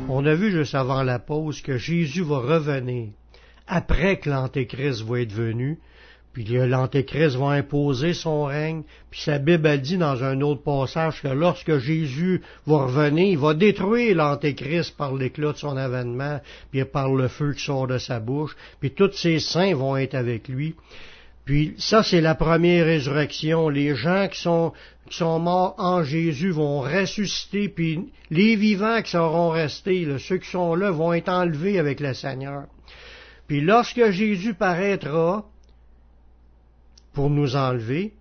On 0.08 0.24
a 0.24 0.34
vu 0.34 0.50
juste 0.50 0.74
avant 0.74 1.02
la 1.02 1.18
pause 1.18 1.60
que 1.60 1.76
Jésus 1.76 2.22
va 2.22 2.38
revenir 2.38 3.08
après 3.66 4.18
que 4.18 4.30
l'Antéchrist 4.30 5.02
va 5.02 5.20
être 5.20 5.32
venu, 5.32 5.78
puis 6.36 6.44
l'Antéchrist 6.44 7.34
va 7.36 7.52
imposer 7.52 8.12
son 8.12 8.44
règne, 8.44 8.82
puis 9.10 9.22
sa 9.22 9.38
Bible 9.38 9.80
dit 9.80 9.96
dans 9.96 10.22
un 10.22 10.42
autre 10.42 10.62
passage 10.62 11.22
que 11.22 11.28
lorsque 11.28 11.78
Jésus 11.78 12.42
va 12.66 12.84
revenir, 12.84 13.24
il 13.24 13.38
va 13.38 13.54
détruire 13.54 14.14
l'Antéchrist 14.14 14.94
par 14.98 15.14
l'éclat 15.14 15.52
de 15.52 15.56
son 15.56 15.78
avènement, 15.78 16.42
puis 16.70 16.84
par 16.84 17.08
le 17.08 17.28
feu 17.28 17.54
qui 17.54 17.64
sort 17.64 17.86
de 17.86 17.96
sa 17.96 18.20
bouche, 18.20 18.54
puis 18.80 18.90
tous 18.90 19.12
ses 19.14 19.38
saints 19.38 19.74
vont 19.74 19.96
être 19.96 20.14
avec 20.14 20.48
lui. 20.48 20.74
Puis 21.46 21.74
ça, 21.78 22.02
c'est 22.02 22.20
la 22.20 22.34
première 22.34 22.84
résurrection. 22.84 23.70
Les 23.70 23.94
gens 23.94 24.28
qui 24.30 24.38
sont, 24.38 24.74
qui 25.08 25.16
sont 25.16 25.38
morts 25.38 25.74
en 25.78 26.04
Jésus 26.04 26.50
vont 26.50 26.80
ressusciter, 26.80 27.70
puis 27.70 28.10
les 28.30 28.56
vivants 28.56 29.00
qui 29.00 29.12
seront 29.12 29.48
restés, 29.48 30.04
là, 30.04 30.18
ceux 30.18 30.36
qui 30.36 30.50
sont 30.50 30.74
là, 30.74 30.90
vont 30.90 31.14
être 31.14 31.30
enlevés 31.30 31.78
avec 31.78 31.98
le 31.98 32.12
Seigneur. 32.12 32.64
Puis 33.48 33.62
lorsque 33.62 34.10
Jésus 34.10 34.52
paraîtra 34.52 35.46
pour 37.16 37.30
nous 37.30 37.56
enlever, 37.56 38.12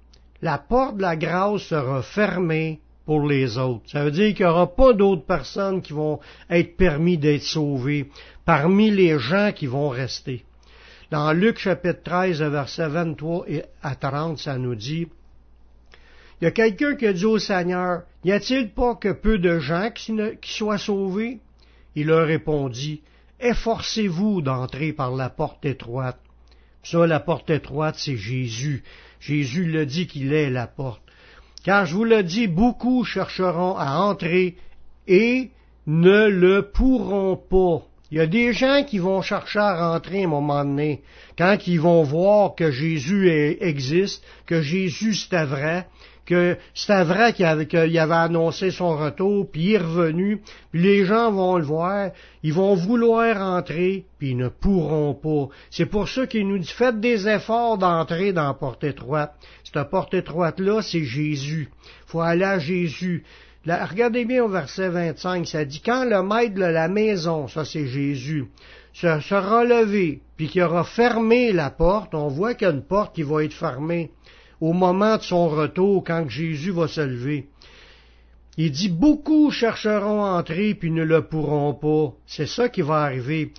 la 0.41 0.57
porte 0.57 0.95
de 0.95 1.01
la 1.01 1.17
grâce 1.17 1.63
sera 1.63 2.01
fermée 2.01 2.79
pour 3.05 3.27
les 3.27 3.57
autres. 3.57 3.83
Ça 3.89 4.05
veut 4.05 4.11
dire 4.11 4.33
qu'il 4.33 4.45
n'y 4.45 4.51
aura 4.51 4.73
pas 4.73 4.93
d'autres 4.93 5.25
personnes 5.25 5.81
qui 5.81 5.91
vont 5.91 6.21
être 6.49 6.77
permis 6.77 7.17
d'être 7.17 7.43
sauvées 7.43 8.09
parmi 8.45 8.89
les 8.91 9.19
gens 9.19 9.51
qui 9.53 9.67
vont 9.67 9.89
rester. 9.89 10.45
Dans 11.11 11.33
Luc 11.33 11.59
chapitre 11.59 12.03
13, 12.03 12.41
versets 12.43 12.87
23 12.87 13.43
et 13.49 13.63
à 13.83 13.95
30, 13.95 14.37
ça 14.37 14.57
nous 14.57 14.75
dit, 14.75 15.07
il 16.39 16.45
y 16.45 16.47
a 16.47 16.51
quelqu'un 16.51 16.95
qui 16.95 17.05
a 17.05 17.11
dit 17.11 17.25
au 17.25 17.37
Seigneur, 17.37 18.03
n'y 18.23 18.31
a-t-il 18.31 18.69
pas 18.69 18.95
que 18.95 19.11
peu 19.11 19.39
de 19.39 19.59
gens 19.59 19.89
qui 19.93 20.53
soient 20.53 20.77
sauvés? 20.77 21.39
Il 21.95 22.07
leur 22.07 22.25
répondit, 22.25 23.01
efforcez-vous 23.41 24.41
d'entrer 24.41 24.93
par 24.93 25.13
la 25.13 25.29
porte 25.29 25.65
étroite. 25.65 26.19
Ça, 26.85 27.07
la 27.07 27.19
porte 27.19 27.49
étroite, 27.49 27.95
c'est 27.97 28.15
Jésus. 28.15 28.83
Jésus 29.19 29.65
le 29.65 29.87
dit 29.87 30.05
qu'il 30.05 30.33
est 30.33 30.51
la 30.51 30.67
porte. 30.67 31.01
Car 31.63 31.87
je 31.87 31.95
vous 31.95 32.03
le 32.03 32.21
dis, 32.21 32.47
beaucoup 32.47 33.03
chercheront 33.03 33.75
à 33.75 33.97
entrer 33.97 34.55
et 35.07 35.49
ne 35.87 36.27
le 36.27 36.69
pourront 36.71 37.37
pas. 37.37 37.87
Il 38.11 38.19
y 38.19 38.21
a 38.21 38.27
des 38.27 38.53
gens 38.53 38.83
qui 38.83 38.99
vont 38.99 39.23
chercher 39.23 39.57
à 39.57 39.93
rentrer 39.93 40.21
à 40.21 40.25
un 40.25 40.29
moment 40.29 40.63
donné, 40.63 41.01
quand 41.35 41.57
ils 41.65 41.81
vont 41.81 42.03
voir 42.03 42.53
que 42.53 42.69
Jésus 42.69 43.31
existe, 43.61 44.23
que 44.45 44.61
Jésus 44.61 45.15
c'était 45.15 45.45
vrai, 45.45 45.87
que 46.25 46.57
c'était 46.73 47.03
vrai 47.03 47.33
qu'il 47.33 47.45
avait, 47.45 47.73
avait, 47.75 48.13
annoncé 48.13 48.71
son 48.71 48.97
retour, 48.97 49.49
puis 49.49 49.61
il 49.61 49.73
est 49.73 49.77
revenu, 49.77 50.41
puis 50.71 50.81
les 50.81 51.05
gens 51.05 51.31
vont 51.31 51.57
le 51.57 51.63
voir, 51.63 52.11
ils 52.43 52.53
vont 52.53 52.73
vouloir 52.73 53.41
entrer, 53.41 54.05
puis 54.17 54.31
ils 54.31 54.37
ne 54.37 54.49
pourront 54.49 55.13
pas. 55.13 55.53
C'est 55.69 55.85
pour 55.85 56.09
ça 56.09 56.25
qu'il 56.25 56.47
nous 56.47 56.57
dit 56.57 56.71
faites 56.71 56.99
des 56.99 57.27
efforts 57.27 57.77
d'entrer 57.77 58.33
dans 58.33 58.47
la 58.47 58.53
porte 58.53 58.83
étroite. 58.83 59.35
Cette 59.63 59.89
porte 59.89 60.13
étroite-là, 60.13 60.81
c'est 60.81 61.03
Jésus. 61.03 61.69
Faut 62.07 62.21
aller 62.21 62.45
à 62.45 62.59
Jésus. 62.59 63.23
regardez 63.65 64.25
bien 64.25 64.43
au 64.43 64.49
verset 64.49 64.89
25, 64.89 65.47
ça 65.47 65.63
dit 65.63 65.81
quand 65.81 66.05
le 66.05 66.23
maître 66.23 66.55
de 66.55 66.61
la 66.61 66.87
maison, 66.87 67.47
ça 67.47 67.65
c'est 67.65 67.87
Jésus, 67.87 68.45
sera 68.93 69.63
levé, 69.63 70.21
puis 70.37 70.47
qu'il 70.47 70.63
aura 70.63 70.83
fermé 70.83 71.51
la 71.51 71.69
porte, 71.69 72.15
on 72.15 72.29
voit 72.29 72.55
qu'il 72.55 72.67
y 72.67 72.71
a 72.71 72.73
une 72.73 72.83
porte 72.83 73.13
qui 73.13 73.23
va 73.23 73.43
être 73.43 73.53
fermée 73.53 74.11
au 74.61 74.73
moment 74.73 75.17
de 75.17 75.21
son 75.21 75.47
retour, 75.49 76.03
quand 76.03 76.27
Jésus 76.29 76.71
va 76.71 76.87
se 76.87 77.01
lever. 77.01 77.47
Il 78.57 78.71
dit, 78.71 78.89
beaucoup 78.89 79.51
chercheront 79.51 80.23
à 80.23 80.37
entrer, 80.37 80.75
puis 80.75 80.91
ne 80.91 81.03
le 81.03 81.23
pourront 81.23 81.73
pas. 81.73 82.13
C'est 82.25 82.47
ça 82.47 82.69
qui 82.69 82.81
va 82.81 83.01
arriver. 83.01 83.51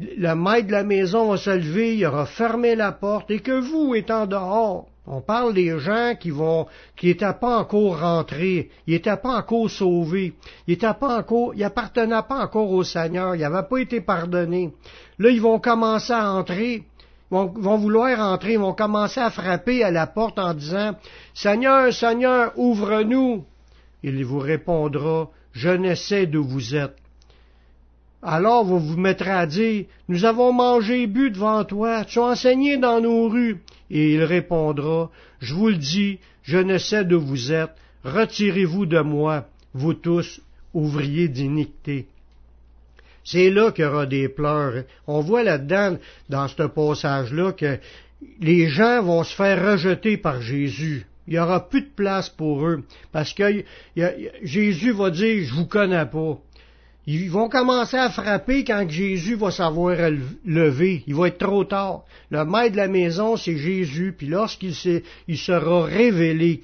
Le 0.00 0.34
maître 0.34 0.68
de 0.68 0.72
la 0.72 0.84
maison 0.84 1.30
va 1.30 1.36
se 1.36 1.50
lever, 1.50 1.96
il 1.96 2.06
aura 2.06 2.26
fermé 2.26 2.76
la 2.76 2.92
porte, 2.92 3.30
et 3.30 3.40
que 3.40 3.58
vous, 3.58 3.94
étant 3.94 4.26
dehors, 4.26 4.86
on 5.06 5.20
parle 5.20 5.52
des 5.52 5.78
gens 5.78 6.14
qui 6.18 6.30
vont, 6.30 6.66
qui 6.96 7.08
n'étaient 7.08 7.34
pas 7.38 7.58
encore 7.58 8.00
rentrés, 8.00 8.70
ils 8.86 8.94
n'étaient 8.94 9.16
pas 9.16 9.36
encore 9.36 9.68
sauvés, 9.68 10.34
ils 10.66 10.70
n'étaient 10.70 10.94
pas 10.98 11.18
encore, 11.18 11.52
ils 11.54 11.64
appartenaient 11.64 12.22
pas 12.26 12.42
encore 12.42 12.70
au 12.70 12.84
Seigneur, 12.84 13.34
ils 13.34 13.42
n'avaient 13.42 13.68
pas 13.68 13.78
été 13.78 14.00
pardonnés. 14.00 14.72
Là, 15.18 15.28
ils 15.28 15.42
vont 15.42 15.58
commencer 15.58 16.12
à 16.12 16.32
entrer, 16.32 16.84
vont, 17.42 17.76
vouloir 17.76 18.20
entrer, 18.20 18.56
vont 18.56 18.72
commencer 18.72 19.20
à 19.20 19.30
frapper 19.30 19.82
à 19.82 19.90
la 19.90 20.06
porte 20.06 20.38
en 20.38 20.54
disant 20.54 20.96
Seigneur, 21.34 21.92
Seigneur, 21.92 22.52
ouvre-nous. 22.56 23.44
Il 24.02 24.24
vous 24.24 24.38
répondra 24.38 25.30
Je 25.52 25.70
ne 25.70 25.94
sais 25.94 26.26
d'où 26.26 26.44
vous 26.44 26.76
êtes. 26.76 26.96
Alors 28.22 28.64
vous 28.64 28.78
vous 28.78 28.96
mettrez 28.96 29.30
à 29.30 29.46
dire 29.46 29.84
Nous 30.08 30.24
avons 30.24 30.52
mangé 30.52 31.02
et 31.02 31.06
bu 31.06 31.30
devant 31.30 31.64
toi, 31.64 32.04
tu 32.04 32.18
as 32.20 32.24
enseigné 32.24 32.76
dans 32.76 33.00
nos 33.00 33.28
rues. 33.28 33.62
Et 33.90 34.14
il 34.14 34.22
répondra 34.22 35.10
Je 35.40 35.54
vous 35.54 35.68
le 35.68 35.76
dis, 35.76 36.18
je 36.42 36.58
ne 36.58 36.78
sais 36.78 37.04
d'où 37.04 37.20
vous 37.20 37.52
êtes, 37.52 37.74
retirez-vous 38.04 38.86
de 38.86 39.00
moi, 39.00 39.46
vous 39.74 39.94
tous, 39.94 40.40
ouvriers 40.72 41.28
d'iniquité. 41.28 42.06
C'est 43.24 43.50
là 43.50 43.72
qu'il 43.72 43.84
y 43.84 43.88
aura 43.88 44.06
des 44.06 44.28
pleurs. 44.28 44.84
On 45.06 45.20
voit 45.20 45.42
là-dedans, 45.42 45.96
dans 46.28 46.46
ce 46.46 46.62
passage-là, 46.62 47.52
que 47.52 47.78
les 48.40 48.68
gens 48.68 49.02
vont 49.02 49.24
se 49.24 49.34
faire 49.34 49.72
rejeter 49.72 50.16
par 50.16 50.40
Jésus. 50.42 51.06
Il 51.26 51.32
n'y 51.34 51.38
aura 51.38 51.68
plus 51.68 51.82
de 51.82 51.90
place 51.94 52.28
pour 52.28 52.66
eux. 52.66 52.84
Parce 53.10 53.32
que 53.32 53.64
Jésus 54.42 54.92
va 54.92 55.10
dire, 55.10 55.44
je 55.44 55.54
vous 55.54 55.66
connais 55.66 56.04
pas. 56.04 56.38
Ils 57.06 57.30
vont 57.30 57.50
commencer 57.50 57.98
à 57.98 58.08
frapper 58.08 58.64
quand 58.64 58.88
Jésus 58.88 59.34
va 59.34 59.50
savoir 59.50 59.96
lever. 60.46 61.02
Il 61.06 61.14
va 61.14 61.28
être 61.28 61.38
trop 61.38 61.64
tard. 61.64 62.04
Le 62.30 62.44
maître 62.44 62.72
de 62.72 62.76
la 62.78 62.88
maison, 62.88 63.36
c'est 63.36 63.56
Jésus. 63.56 64.14
Puis 64.16 64.26
lorsqu'il 64.26 64.72
il 65.28 65.38
sera 65.38 65.84
révélé, 65.84 66.60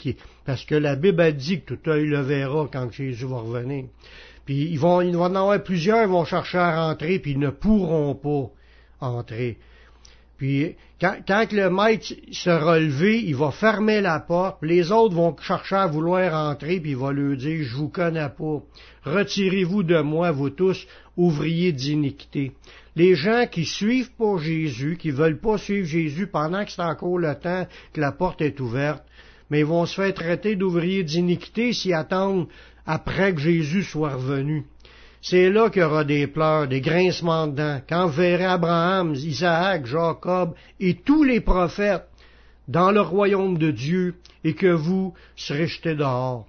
parce 0.47 0.65
que 0.65 0.75
la 0.75 0.97
Bible 0.97 1.21
a 1.21 1.33
dit 1.33 1.61
que 1.61 1.75
tout 1.75 1.91
œil 1.91 2.07
le 2.07 2.21
verra 2.21 2.69
quand 2.73 2.91
Jésus 2.91 3.27
va 3.27 3.39
revenir. 3.39 3.85
Puis 4.45 4.69
ils 4.71 4.79
vont, 4.79 5.01
il 5.01 5.17
va 5.17 5.25
en 5.25 5.35
avoir 5.35 5.63
plusieurs 5.63 6.09
vont 6.09 6.25
chercher 6.25 6.59
à 6.59 6.87
rentrer, 6.89 7.19
puis 7.19 7.33
ils 7.33 7.39
ne 7.39 7.51
pourront 7.51 8.15
pas 8.15 8.51
entrer. 9.07 9.59
Puis 10.41 10.75
quand, 11.01 11.17
quand 11.27 11.53
le 11.53 11.69
maître 11.69 12.15
sera 12.33 12.79
levé, 12.79 13.23
il 13.23 13.37
va 13.37 13.51
fermer 13.51 14.01
la 14.01 14.21
porte, 14.21 14.59
les 14.63 14.91
autres 14.91 15.15
vont 15.15 15.37
chercher 15.37 15.77
à 15.77 15.87
vouloir 15.87 16.35
entrer, 16.51 16.81
puis 16.81 16.93
il 16.93 16.97
va 16.97 17.13
leur 17.13 17.37
dire, 17.37 17.63
je 17.63 17.77
vous 17.77 17.89
connais 17.89 18.29
pas. 18.29 18.63
Retirez-vous 19.05 19.83
de 19.83 20.01
moi, 20.01 20.31
vous 20.31 20.51
tous, 20.51 20.87
ouvriers 21.17 21.73
d'iniquité. 21.73 22.53
Les 22.97 23.15
gens 23.15 23.47
qui 23.51 23.67
suivent 23.67 24.13
pas 24.13 24.39
Jésus, 24.39 24.97
qui 24.99 25.11
veulent 25.11 25.39
pas 25.39 25.59
suivre 25.59 25.87
Jésus 25.87 26.27
pendant 26.27 26.65
que 26.65 26.73
c'est 26.73 26.83
encore 26.83 27.19
le 27.19 27.35
temps 27.35 27.67
que 27.93 28.01
la 28.01 28.13
porte 28.13 28.41
est 28.41 28.61
ouverte, 28.61 29.05
mais 29.51 29.61
ils 29.61 29.67
vont 29.67 29.85
se 29.85 29.95
faire 29.95 30.15
traiter 30.15 30.57
d'ouvriers 30.57 31.05
d'iniquité 31.05 31.73
s'ils 31.73 31.95
attendent 31.95 32.47
après 32.91 33.33
que 33.33 33.41
Jésus 33.41 33.85
soit 33.85 34.15
revenu. 34.15 34.65
C'est 35.23 35.49
là 35.49 35.71
qu'il 35.71 35.83
y 35.83 35.85
aura 35.85 36.03
des 36.03 36.27
pleurs, 36.27 36.67
des 36.67 36.81
grincements 36.81 37.47
de 37.47 37.55
dents, 37.55 37.81
quand 37.89 38.07
vous 38.07 38.15
verrez 38.15 38.47
Abraham, 38.47 39.15
Isaac, 39.15 39.87
Jacob 39.87 40.55
et 40.81 40.95
tous 40.95 41.23
les 41.23 41.41
prophètes 41.41 42.09
dans 42.67 42.91
le 42.91 43.01
royaume 43.01 43.59
de 43.59 43.71
Dieu 43.71 44.17
et 44.43 44.55
que 44.55 44.67
vous 44.67 45.15
serez 45.37 45.69
jetés 45.69 45.95
dehors. 45.95 46.49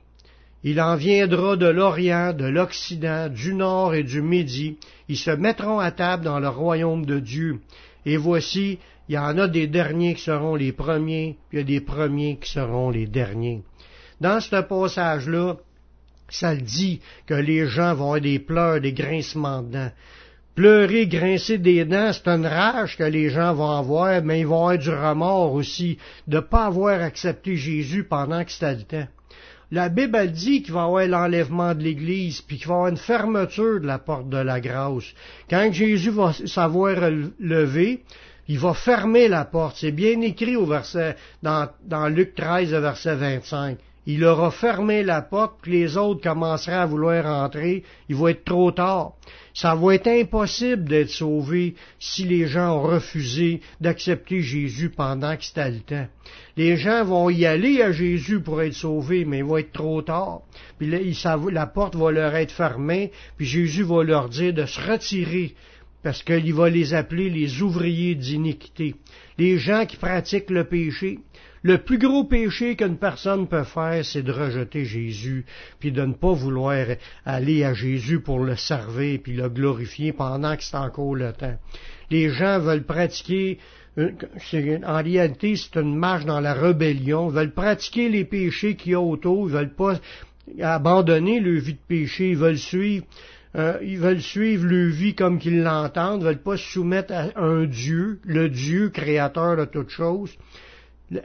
Il 0.64 0.82
en 0.82 0.96
viendra 0.96 1.58
de 1.58 1.68
l'Orient, 1.68 2.34
de 2.34 2.46
l'Occident, 2.46 3.30
du 3.30 3.54
Nord 3.54 3.94
et 3.94 4.04
du 4.04 4.24
Midi. 4.24 4.78
Ils 5.10 5.18
se 5.18 5.30
mettront 5.30 5.78
à 5.78 5.92
table 5.92 6.24
dans 6.24 6.40
le 6.40 6.50
royaume 6.50 7.06
de 7.06 7.20
Dieu. 7.20 7.60
Et 8.08 8.18
voici, 8.18 8.80
il 9.08 9.14
y 9.14 9.18
en 9.20 9.38
a 9.38 9.48
des 9.48 9.68
derniers 9.68 10.16
qui 10.16 10.24
seront 10.24 10.56
les 10.56 10.72
premiers, 10.72 11.38
puis 11.50 11.60
il 11.60 11.62
y 11.62 11.62
a 11.62 11.80
des 11.80 11.86
premiers 11.86 12.40
qui 12.42 12.50
seront 12.50 12.90
les 12.90 13.06
derniers. 13.06 13.62
Dans 14.20 14.40
ce 14.40 14.60
passage-là, 14.60 15.58
ça 16.32 16.54
le 16.54 16.62
dit 16.62 17.02
que 17.28 17.34
les 17.34 17.68
gens 17.68 17.94
vont 17.94 18.06
avoir 18.06 18.22
des 18.22 18.40
pleurs, 18.40 18.82
des 18.82 18.94
grincements 18.94 19.62
de 19.62 19.72
dents. 19.74 19.92
Pleurer, 20.56 21.08
grincer 21.08 21.58
des 21.58 21.86
dents, 21.86 22.12
c'est 22.12 22.28
une 22.28 22.46
rage 22.46 22.98
que 22.98 23.04
les 23.04 23.30
gens 23.30 23.54
vont 23.54 23.72
avoir, 23.72 24.22
mais 24.22 24.42
ils 24.42 24.48
vont 24.48 24.68
avoir 24.68 24.78
du 24.78 24.90
remords 24.90 25.54
aussi 25.54 25.98
de 26.28 26.38
ne 26.38 26.42
pas 26.42 26.66
avoir 26.66 27.02
accepté 27.02 27.56
Jésus 27.56 28.04
pendant 28.04 28.44
que 28.44 28.52
c'était 28.52 28.76
le 28.76 28.84
temps. 28.84 29.08
La 29.72 29.88
Bible 29.88 30.18
a 30.18 30.28
dit 30.28 30.62
qu'il 30.62 30.74
va 30.74 30.82
y 30.82 30.84
avoir 30.84 31.08
l'enlèvement 31.08 31.74
de 31.74 31.82
l'Église, 31.82 32.42
puis 32.42 32.58
qu'il 32.58 32.68
va 32.68 32.74
y 32.74 32.78
avoir 32.78 32.90
une 32.90 32.98
fermeture 32.98 33.80
de 33.80 33.88
la 33.88 34.00
porte 34.00 34.28
de 34.28 34.38
la 34.38 34.60
grâce. 34.60 35.14
Quand 35.50 35.72
Jésus 35.72 36.10
va 36.10 36.34
savoir 36.34 36.96
lever, 37.40 38.04
il 38.50 38.60
va 38.60 38.74
fermer 38.74 39.30
la 39.30 39.46
porte. 39.46 39.78
C'est 39.80 39.94
bien 39.94 40.20
écrit 40.20 40.58
au 40.58 40.66
verset, 40.66 41.16
dans, 41.42 41.70
dans 41.86 42.10
Luc 42.10 42.36
13, 42.36 42.72
verset 42.72 43.16
25 43.16 43.78
il 44.08 44.24
aura 44.26 44.50
fermé 44.50 45.04
la 45.04 45.22
porte, 45.22 45.60
puis 45.62 45.74
les 45.74 45.98
autres 45.98 46.22
commenceraient 46.22 46.76
à 46.76 46.86
vouloir 46.86 47.26
entrer, 47.26 47.84
il 48.10 48.16
va 48.16 48.32
être 48.32 48.44
trop 48.44 48.72
tard. 48.72 49.14
Ça 49.54 49.76
va 49.76 49.96
être 49.96 50.08
impossible 50.08 50.86
d'être 50.86 51.10
sauvé 51.10 51.76
si 52.00 52.24
les 52.24 52.48
gens 52.48 52.78
ont 52.78 52.84
refusé 52.84 53.62
d'accepter 53.80 54.42
Jésus 54.42 54.90
pendant 54.90 55.36
que 55.36 55.44
c'était 55.44 55.70
le 55.70 55.82
temps. 55.82 56.08
Les 56.58 56.78
gens 56.78 57.04
vont 57.04 57.30
y 57.30 57.46
aller 57.46 57.82
à 57.82 57.92
Jésus 57.92 58.40
pour 58.40 58.62
être 58.62 58.74
sauvés, 58.74 59.26
mais 59.26 59.40
il 59.40 59.44
va 59.44 59.60
être 59.60 59.74
trop 59.74 60.02
tard. 60.02 60.42
Puis 60.80 60.90
la 61.52 61.68
porte 61.68 61.96
va 61.96 62.12
leur 62.12 62.36
être 62.36 62.52
fermée, 62.52 63.12
puis 63.38 63.46
Jésus 63.46 63.84
va 63.84 64.04
leur 64.04 64.30
dire 64.30 64.54
de 64.54 64.66
se 64.66 64.80
retirer 64.80 65.54
parce 66.04 66.24
qu'il 66.24 66.54
va 66.54 66.70
les 66.70 66.94
appeler 66.94 67.30
les 67.30 67.62
ouvriers 67.62 68.16
d'iniquité, 68.16 68.96
les 69.38 69.60
gens 69.60 69.86
qui 69.86 69.98
pratiquent 69.98 70.50
le 70.50 70.64
péché. 70.64 71.20
Le 71.64 71.78
plus 71.78 72.00
gros 72.00 72.24
péché 72.24 72.76
qu'une 72.76 72.98
personne 72.98 73.48
peut 73.48 73.64
faire, 73.64 74.04
c'est 74.04 74.24
de 74.24 74.32
rejeter 74.32 74.84
Jésus, 74.84 75.46
puis 75.80 75.92
de 75.92 76.04
ne 76.04 76.14
pas 76.14 76.34
vouloir 76.34 76.88
aller 77.24 77.64
à 77.64 77.76
Jésus 77.76 78.20
pour 78.20 78.40
le 78.40 78.56
servir, 78.56 79.20
puis 79.22 79.34
le 79.34 79.48
glorifier 79.48 80.12
pendant 80.12 80.56
que 80.58 80.64
c'est 80.64 80.78
encore 80.78 81.16
le 81.16 81.32
temps. 81.34 81.58
Les 82.10 82.30
gens 82.30 82.60
veulent 82.60 82.84
pratiquer 82.84 83.60
en 83.98 85.04
réalité, 85.04 85.56
c'est 85.56 85.80
une 85.80 85.98
marche 85.98 86.26
dans 86.26 86.40
la 86.40 86.54
rébellion, 86.54 87.28
veulent 87.28 87.54
pratiquer 87.54 88.10
les 88.10 88.24
péchés 88.26 88.76
qu'il 88.76 88.94
y 88.94 88.96
a 88.96 89.02
autour, 89.02 89.50
ils 89.50 89.54
veulent 89.54 89.76
pas 89.76 90.00
abandonner 90.62 91.40
leur 91.40 91.62
vie 91.62 91.74
de 91.74 91.80
péché, 91.88 92.30
ils 92.30 92.38
veulent 92.38 92.58
suivre 92.58 93.06
euh, 93.54 93.78
ils 93.84 93.98
veulent 93.98 94.22
suivre 94.22 94.66
leur 94.66 94.90
vie 94.92 95.14
comme 95.14 95.38
qu'ils 95.38 95.62
l'entendent, 95.62 96.22
ils 96.22 96.26
veulent 96.26 96.42
pas 96.42 96.56
se 96.56 96.72
soumettre 96.72 97.14
à 97.14 97.38
un 97.38 97.66
Dieu, 97.66 98.22
le 98.24 98.48
Dieu 98.48 98.90
créateur 98.90 99.58
de 99.58 99.66
toutes 99.66 99.90
choses 99.90 100.32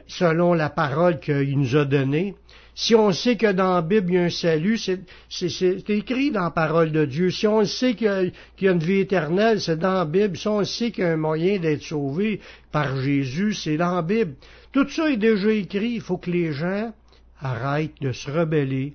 selon 0.07 0.53
la 0.53 0.69
parole 0.69 1.19
qu'il 1.19 1.57
nous 1.57 1.75
a 1.75 1.85
donnée. 1.85 2.35
Si 2.75 2.93
on 2.93 3.11
sait 3.11 3.37
que 3.37 3.51
dans 3.51 3.73
la 3.73 3.81
Bible 3.81 4.11
il 4.11 4.13
y 4.13 4.17
a 4.19 4.23
un 4.25 4.29
salut, 4.29 4.77
c'est 4.77 5.89
écrit 5.89 6.29
dans 6.29 6.43
la 6.43 6.51
parole 6.51 6.91
de 6.91 7.05
Dieu. 7.05 7.31
Si 7.31 7.47
on 7.47 7.65
sait 7.65 7.95
qu'il 7.95 8.31
y, 8.61 8.67
a 8.67 8.71
une 8.71 8.77
vie 8.77 8.99
éternelle, 8.99 9.59
c'est 9.59 9.79
dans 9.79 9.93
la 9.93 10.05
Bible. 10.05 10.37
Si 10.37 10.47
on 10.47 10.63
sait 10.63 10.91
qu'il 10.91 11.03
y 11.03 11.07
a 11.07 11.13
un 11.13 11.17
moyen 11.17 11.57
d'être 11.57 11.81
sauvé 11.81 12.39
par 12.71 13.01
Jésus, 13.01 13.55
c'est 13.55 13.77
dans 13.77 13.95
la 13.95 14.03
Bible. 14.03 14.35
Tout 14.71 14.87
ça 14.89 15.09
est 15.09 15.17
déjà 15.17 15.49
écrit. 15.49 15.93
Il 15.93 16.01
faut 16.01 16.17
que 16.17 16.29
les 16.29 16.51
gens 16.53 16.93
arrêtent 17.41 17.99
de 17.99 18.11
se 18.11 18.29
rebeller, 18.29 18.93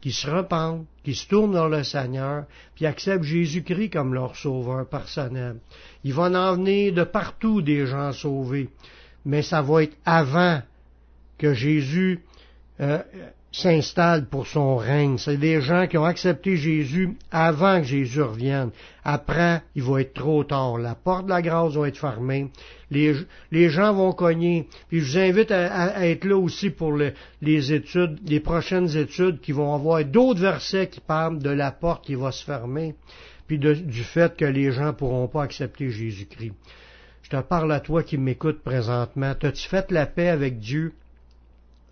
qu'ils 0.00 0.14
se 0.14 0.28
repentent, 0.28 0.86
qu'ils 1.04 1.14
se 1.14 1.28
tournent 1.28 1.52
vers 1.52 1.68
le 1.68 1.84
Seigneur, 1.84 2.46
puis 2.74 2.86
acceptent 2.86 3.22
Jésus-Christ 3.22 3.90
comme 3.90 4.14
leur 4.14 4.34
sauveur 4.34 4.88
personnel. 4.88 5.58
Il 6.02 6.12
va 6.12 6.24
en 6.24 6.56
venir 6.56 6.92
de 6.92 7.04
partout 7.04 7.62
des 7.62 7.86
gens 7.86 8.12
sauvés 8.12 8.68
mais 9.24 9.42
ça 9.42 9.62
va 9.62 9.84
être 9.84 9.96
avant 10.04 10.62
que 11.38 11.54
Jésus 11.54 12.20
euh, 12.80 12.98
s'installe 13.52 14.26
pour 14.26 14.46
son 14.46 14.76
règne. 14.76 15.18
C'est 15.18 15.36
des 15.36 15.60
gens 15.60 15.86
qui 15.86 15.98
ont 15.98 16.04
accepté 16.04 16.56
Jésus 16.56 17.16
avant 17.30 17.80
que 17.80 17.86
Jésus 17.86 18.22
revienne. 18.22 18.70
Après, 19.04 19.62
il 19.74 19.82
va 19.82 20.00
être 20.00 20.14
trop 20.14 20.42
tard. 20.42 20.78
La 20.78 20.94
porte 20.94 21.26
de 21.26 21.30
la 21.30 21.42
grâce 21.42 21.74
va 21.74 21.88
être 21.88 21.98
fermée. 21.98 22.50
Les, 22.90 23.68
gens 23.68 23.92
vont 23.92 24.12
cogner. 24.12 24.68
Puis 24.88 25.00
je 25.00 25.12
vous 25.12 25.18
invite 25.18 25.50
à, 25.50 26.06
être 26.06 26.24
là 26.24 26.36
aussi 26.36 26.70
pour 26.70 26.92
le, 26.92 27.12
les 27.42 27.72
études, 27.72 28.18
les 28.26 28.40
prochaines 28.40 28.96
études 28.96 29.40
qui 29.40 29.52
vont 29.52 29.74
avoir 29.74 30.04
d'autres 30.04 30.40
versets 30.40 30.88
qui 30.88 31.00
parlent 31.00 31.38
de 31.38 31.50
la 31.50 31.72
porte 31.72 32.04
qui 32.04 32.14
va 32.14 32.32
se 32.32 32.44
fermer, 32.44 32.94
puis 33.46 33.58
du 33.58 34.02
fait 34.02 34.36
que 34.36 34.44
les 34.44 34.72
gens 34.72 34.92
pourront 34.92 35.28
pas 35.28 35.42
accepter 35.42 35.90
Jésus-Christ. 35.90 36.52
Je 37.22 37.30
te 37.30 37.40
parle 37.40 37.72
à 37.72 37.80
toi 37.80 38.02
qui 38.02 38.18
m'écoutes 38.18 38.62
présentement. 38.62 39.34
T'as-tu 39.34 39.68
fait 39.68 39.90
la 39.90 40.06
paix 40.06 40.28
avec 40.28 40.58
Dieu? 40.58 40.92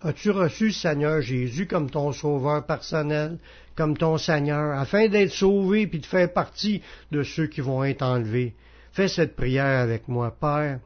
As-tu 0.01 0.31
reçu 0.31 0.71
Seigneur 0.71 1.21
Jésus 1.21 1.67
comme 1.67 1.89
ton 1.89 2.11
sauveur 2.11 2.65
personnel, 2.65 3.37
comme 3.75 3.95
ton 3.95 4.17
Seigneur, 4.17 4.77
afin 4.77 5.07
d'être 5.07 5.31
sauvé 5.31 5.87
puis 5.87 5.99
de 5.99 6.05
faire 6.05 6.31
partie 6.31 6.81
de 7.11 7.23
ceux 7.23 7.47
qui 7.47 7.61
vont 7.61 7.83
être 7.83 8.01
enlevés? 8.01 8.55
Fais 8.91 9.07
cette 9.07 9.35
prière 9.35 9.79
avec 9.79 10.07
moi, 10.07 10.35
Père. 10.39 10.79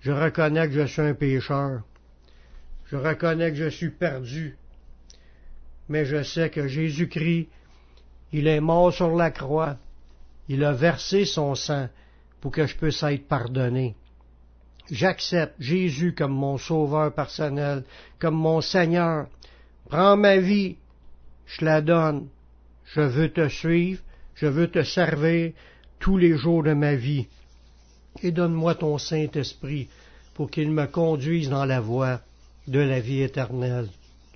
Je 0.00 0.12
reconnais 0.12 0.68
que 0.68 0.74
je 0.74 0.86
suis 0.86 1.02
un 1.02 1.14
pécheur. 1.14 1.82
Je 2.86 2.96
reconnais 2.96 3.50
que 3.50 3.56
je 3.56 3.68
suis 3.68 3.90
perdu. 3.90 4.56
Mais 5.88 6.04
je 6.04 6.22
sais 6.22 6.50
que 6.50 6.68
Jésus-Christ, 6.68 7.48
il 8.32 8.46
est 8.46 8.60
mort 8.60 8.92
sur 8.92 9.14
la 9.14 9.30
croix. 9.30 9.76
Il 10.48 10.64
a 10.64 10.72
versé 10.72 11.24
son 11.24 11.54
sang 11.54 11.88
pour 12.40 12.52
que 12.52 12.66
je 12.66 12.76
puisse 12.76 13.02
être 13.02 13.26
pardonné 13.26 13.94
j'accepte 14.90 15.54
Jésus 15.58 16.14
comme 16.14 16.32
mon 16.32 16.58
sauveur 16.58 17.12
personnel, 17.12 17.84
comme 18.18 18.34
mon 18.34 18.60
Seigneur. 18.60 19.26
Prends 19.88 20.16
ma 20.16 20.38
vie, 20.38 20.76
je 21.46 21.64
la 21.64 21.80
donne. 21.80 22.28
Je 22.86 23.00
veux 23.00 23.30
te 23.30 23.48
suivre, 23.48 24.00
je 24.34 24.46
veux 24.46 24.68
te 24.68 24.82
servir 24.82 25.52
tous 25.98 26.16
les 26.16 26.36
jours 26.36 26.62
de 26.62 26.72
ma 26.72 26.94
vie. 26.94 27.26
Et 28.22 28.30
donne-moi 28.30 28.74
ton 28.74 28.98
Saint-Esprit 28.98 29.88
pour 30.34 30.50
qu'il 30.50 30.70
me 30.70 30.86
conduise 30.86 31.50
dans 31.50 31.64
la 31.64 31.80
voie 31.80 32.20
de 32.66 32.80
la 32.80 33.00
vie 33.00 33.22
éternelle. 33.22 33.88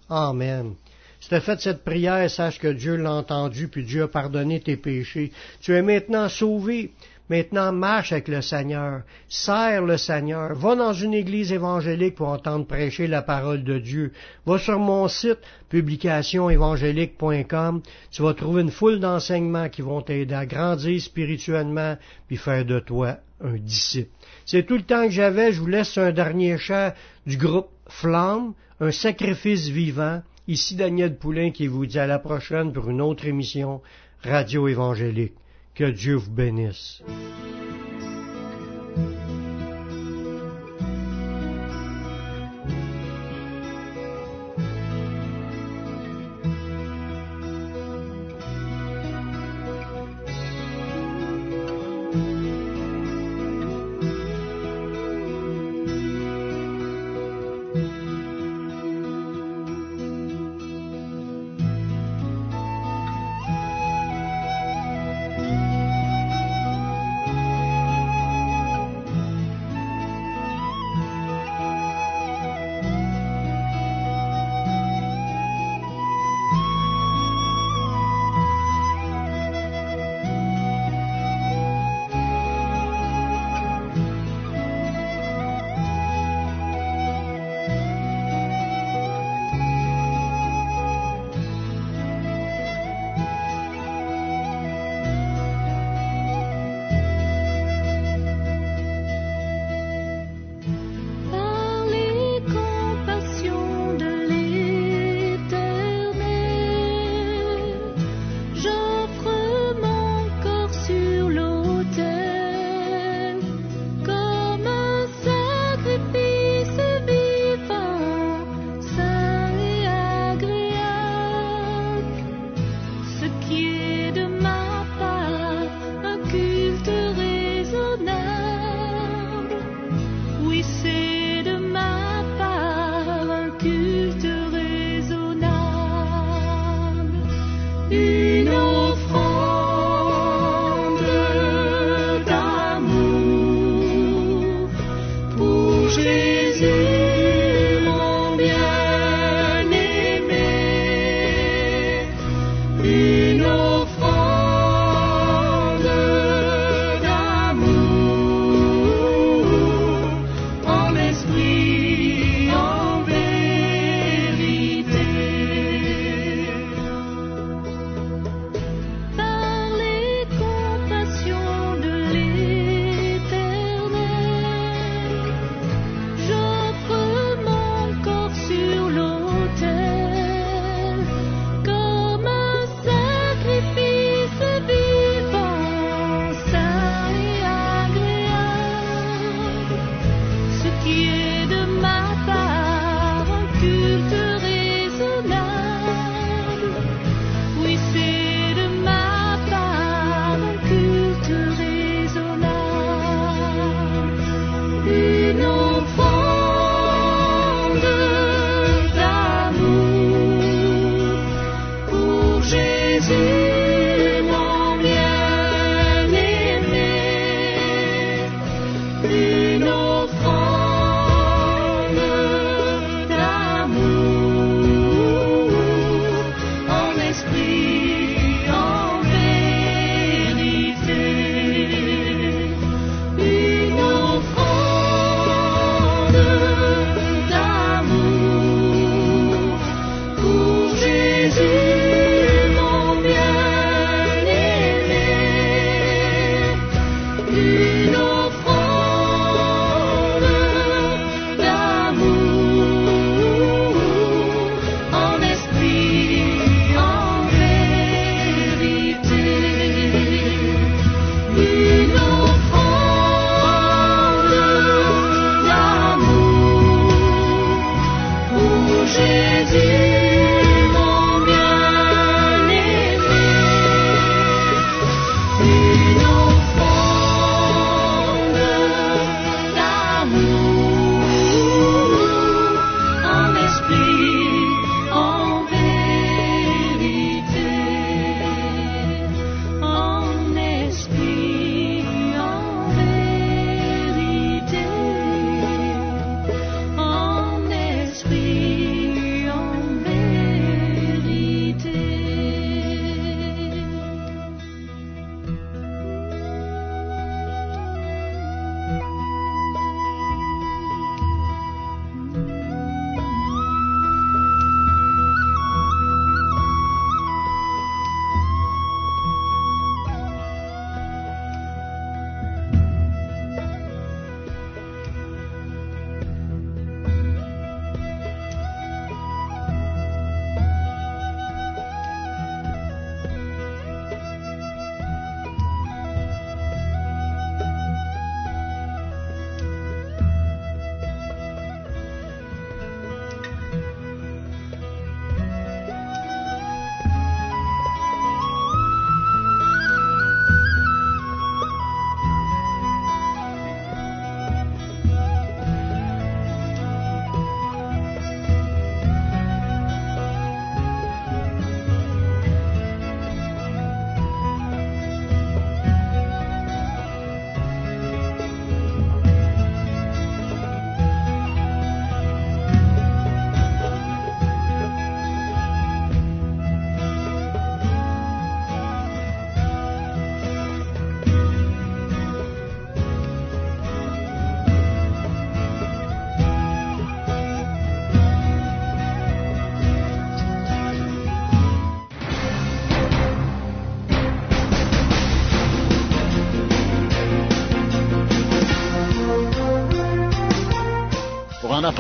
Amen. 0.08 0.74
Si 1.20 1.28
tu 1.28 1.34
as 1.34 1.40
fait 1.40 1.60
cette 1.60 1.84
prière, 1.84 2.28
sache 2.28 2.58
que 2.58 2.68
Dieu 2.68 2.96
l'a 2.96 3.12
entendu, 3.12 3.68
puis 3.68 3.84
Dieu 3.84 4.02
a 4.02 4.08
pardonné 4.08 4.60
tes 4.60 4.76
péchés. 4.76 5.32
Tu 5.60 5.72
es 5.72 5.82
maintenant 5.82 6.28
sauvé. 6.28 6.92
Maintenant, 7.32 7.72
marche 7.72 8.12
avec 8.12 8.28
le 8.28 8.42
Seigneur, 8.42 9.04
serre 9.26 9.86
le 9.86 9.96
Seigneur, 9.96 10.54
va 10.54 10.76
dans 10.76 10.92
une 10.92 11.14
église 11.14 11.50
évangélique 11.50 12.16
pour 12.16 12.28
entendre 12.28 12.66
prêcher 12.66 13.06
la 13.06 13.22
parole 13.22 13.64
de 13.64 13.78
Dieu. 13.78 14.12
Va 14.44 14.58
sur 14.58 14.78
mon 14.78 15.08
site 15.08 15.38
publicationévangélique.com, 15.70 17.80
tu 18.10 18.20
vas 18.20 18.34
trouver 18.34 18.60
une 18.60 18.70
foule 18.70 19.00
d'enseignements 19.00 19.70
qui 19.70 19.80
vont 19.80 20.02
t'aider 20.02 20.34
à 20.34 20.44
grandir 20.44 21.00
spirituellement 21.00 21.96
puis 22.26 22.36
faire 22.36 22.66
de 22.66 22.80
toi 22.80 23.16
un 23.42 23.54
disciple. 23.54 24.10
C'est 24.44 24.66
tout 24.66 24.76
le 24.76 24.82
temps 24.82 25.06
que 25.06 25.12
j'avais, 25.12 25.52
je 25.52 25.60
vous 25.62 25.68
laisse 25.68 25.96
un 25.96 26.12
dernier 26.12 26.58
chant 26.58 26.92
du 27.24 27.38
groupe 27.38 27.70
Flamme, 27.88 28.52
un 28.78 28.90
sacrifice 28.90 29.68
vivant. 29.68 30.20
Ici 30.48 30.76
Daniel 30.76 31.16
Poulain 31.16 31.50
qui 31.50 31.66
vous 31.66 31.86
dit 31.86 31.98
à 31.98 32.06
la 32.06 32.18
prochaine 32.18 32.74
pour 32.74 32.90
une 32.90 33.00
autre 33.00 33.24
émission 33.24 33.80
Radio 34.22 34.68
Évangélique. 34.68 35.32
Que 35.74 35.84
Dieu 35.90 36.16
vous 36.16 36.30
bénisse. 36.30 37.02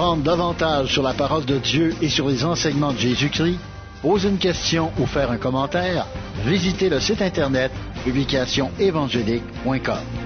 Apprendre 0.02 0.24
davantage 0.24 0.92
sur 0.92 1.04
la 1.04 1.14
parole 1.14 1.44
de 1.44 1.58
Dieu 1.58 1.94
et 2.02 2.08
sur 2.08 2.28
les 2.28 2.44
enseignements 2.44 2.92
de 2.92 2.98
Jésus-Christ, 2.98 3.60
poser 4.02 4.30
une 4.30 4.38
question 4.38 4.90
ou 4.98 5.06
faire 5.06 5.30
un 5.30 5.36
commentaire, 5.36 6.08
visitez 6.44 6.88
le 6.88 6.98
site 6.98 7.22
internet 7.22 7.70
publicationévangélique.com. 8.02 10.21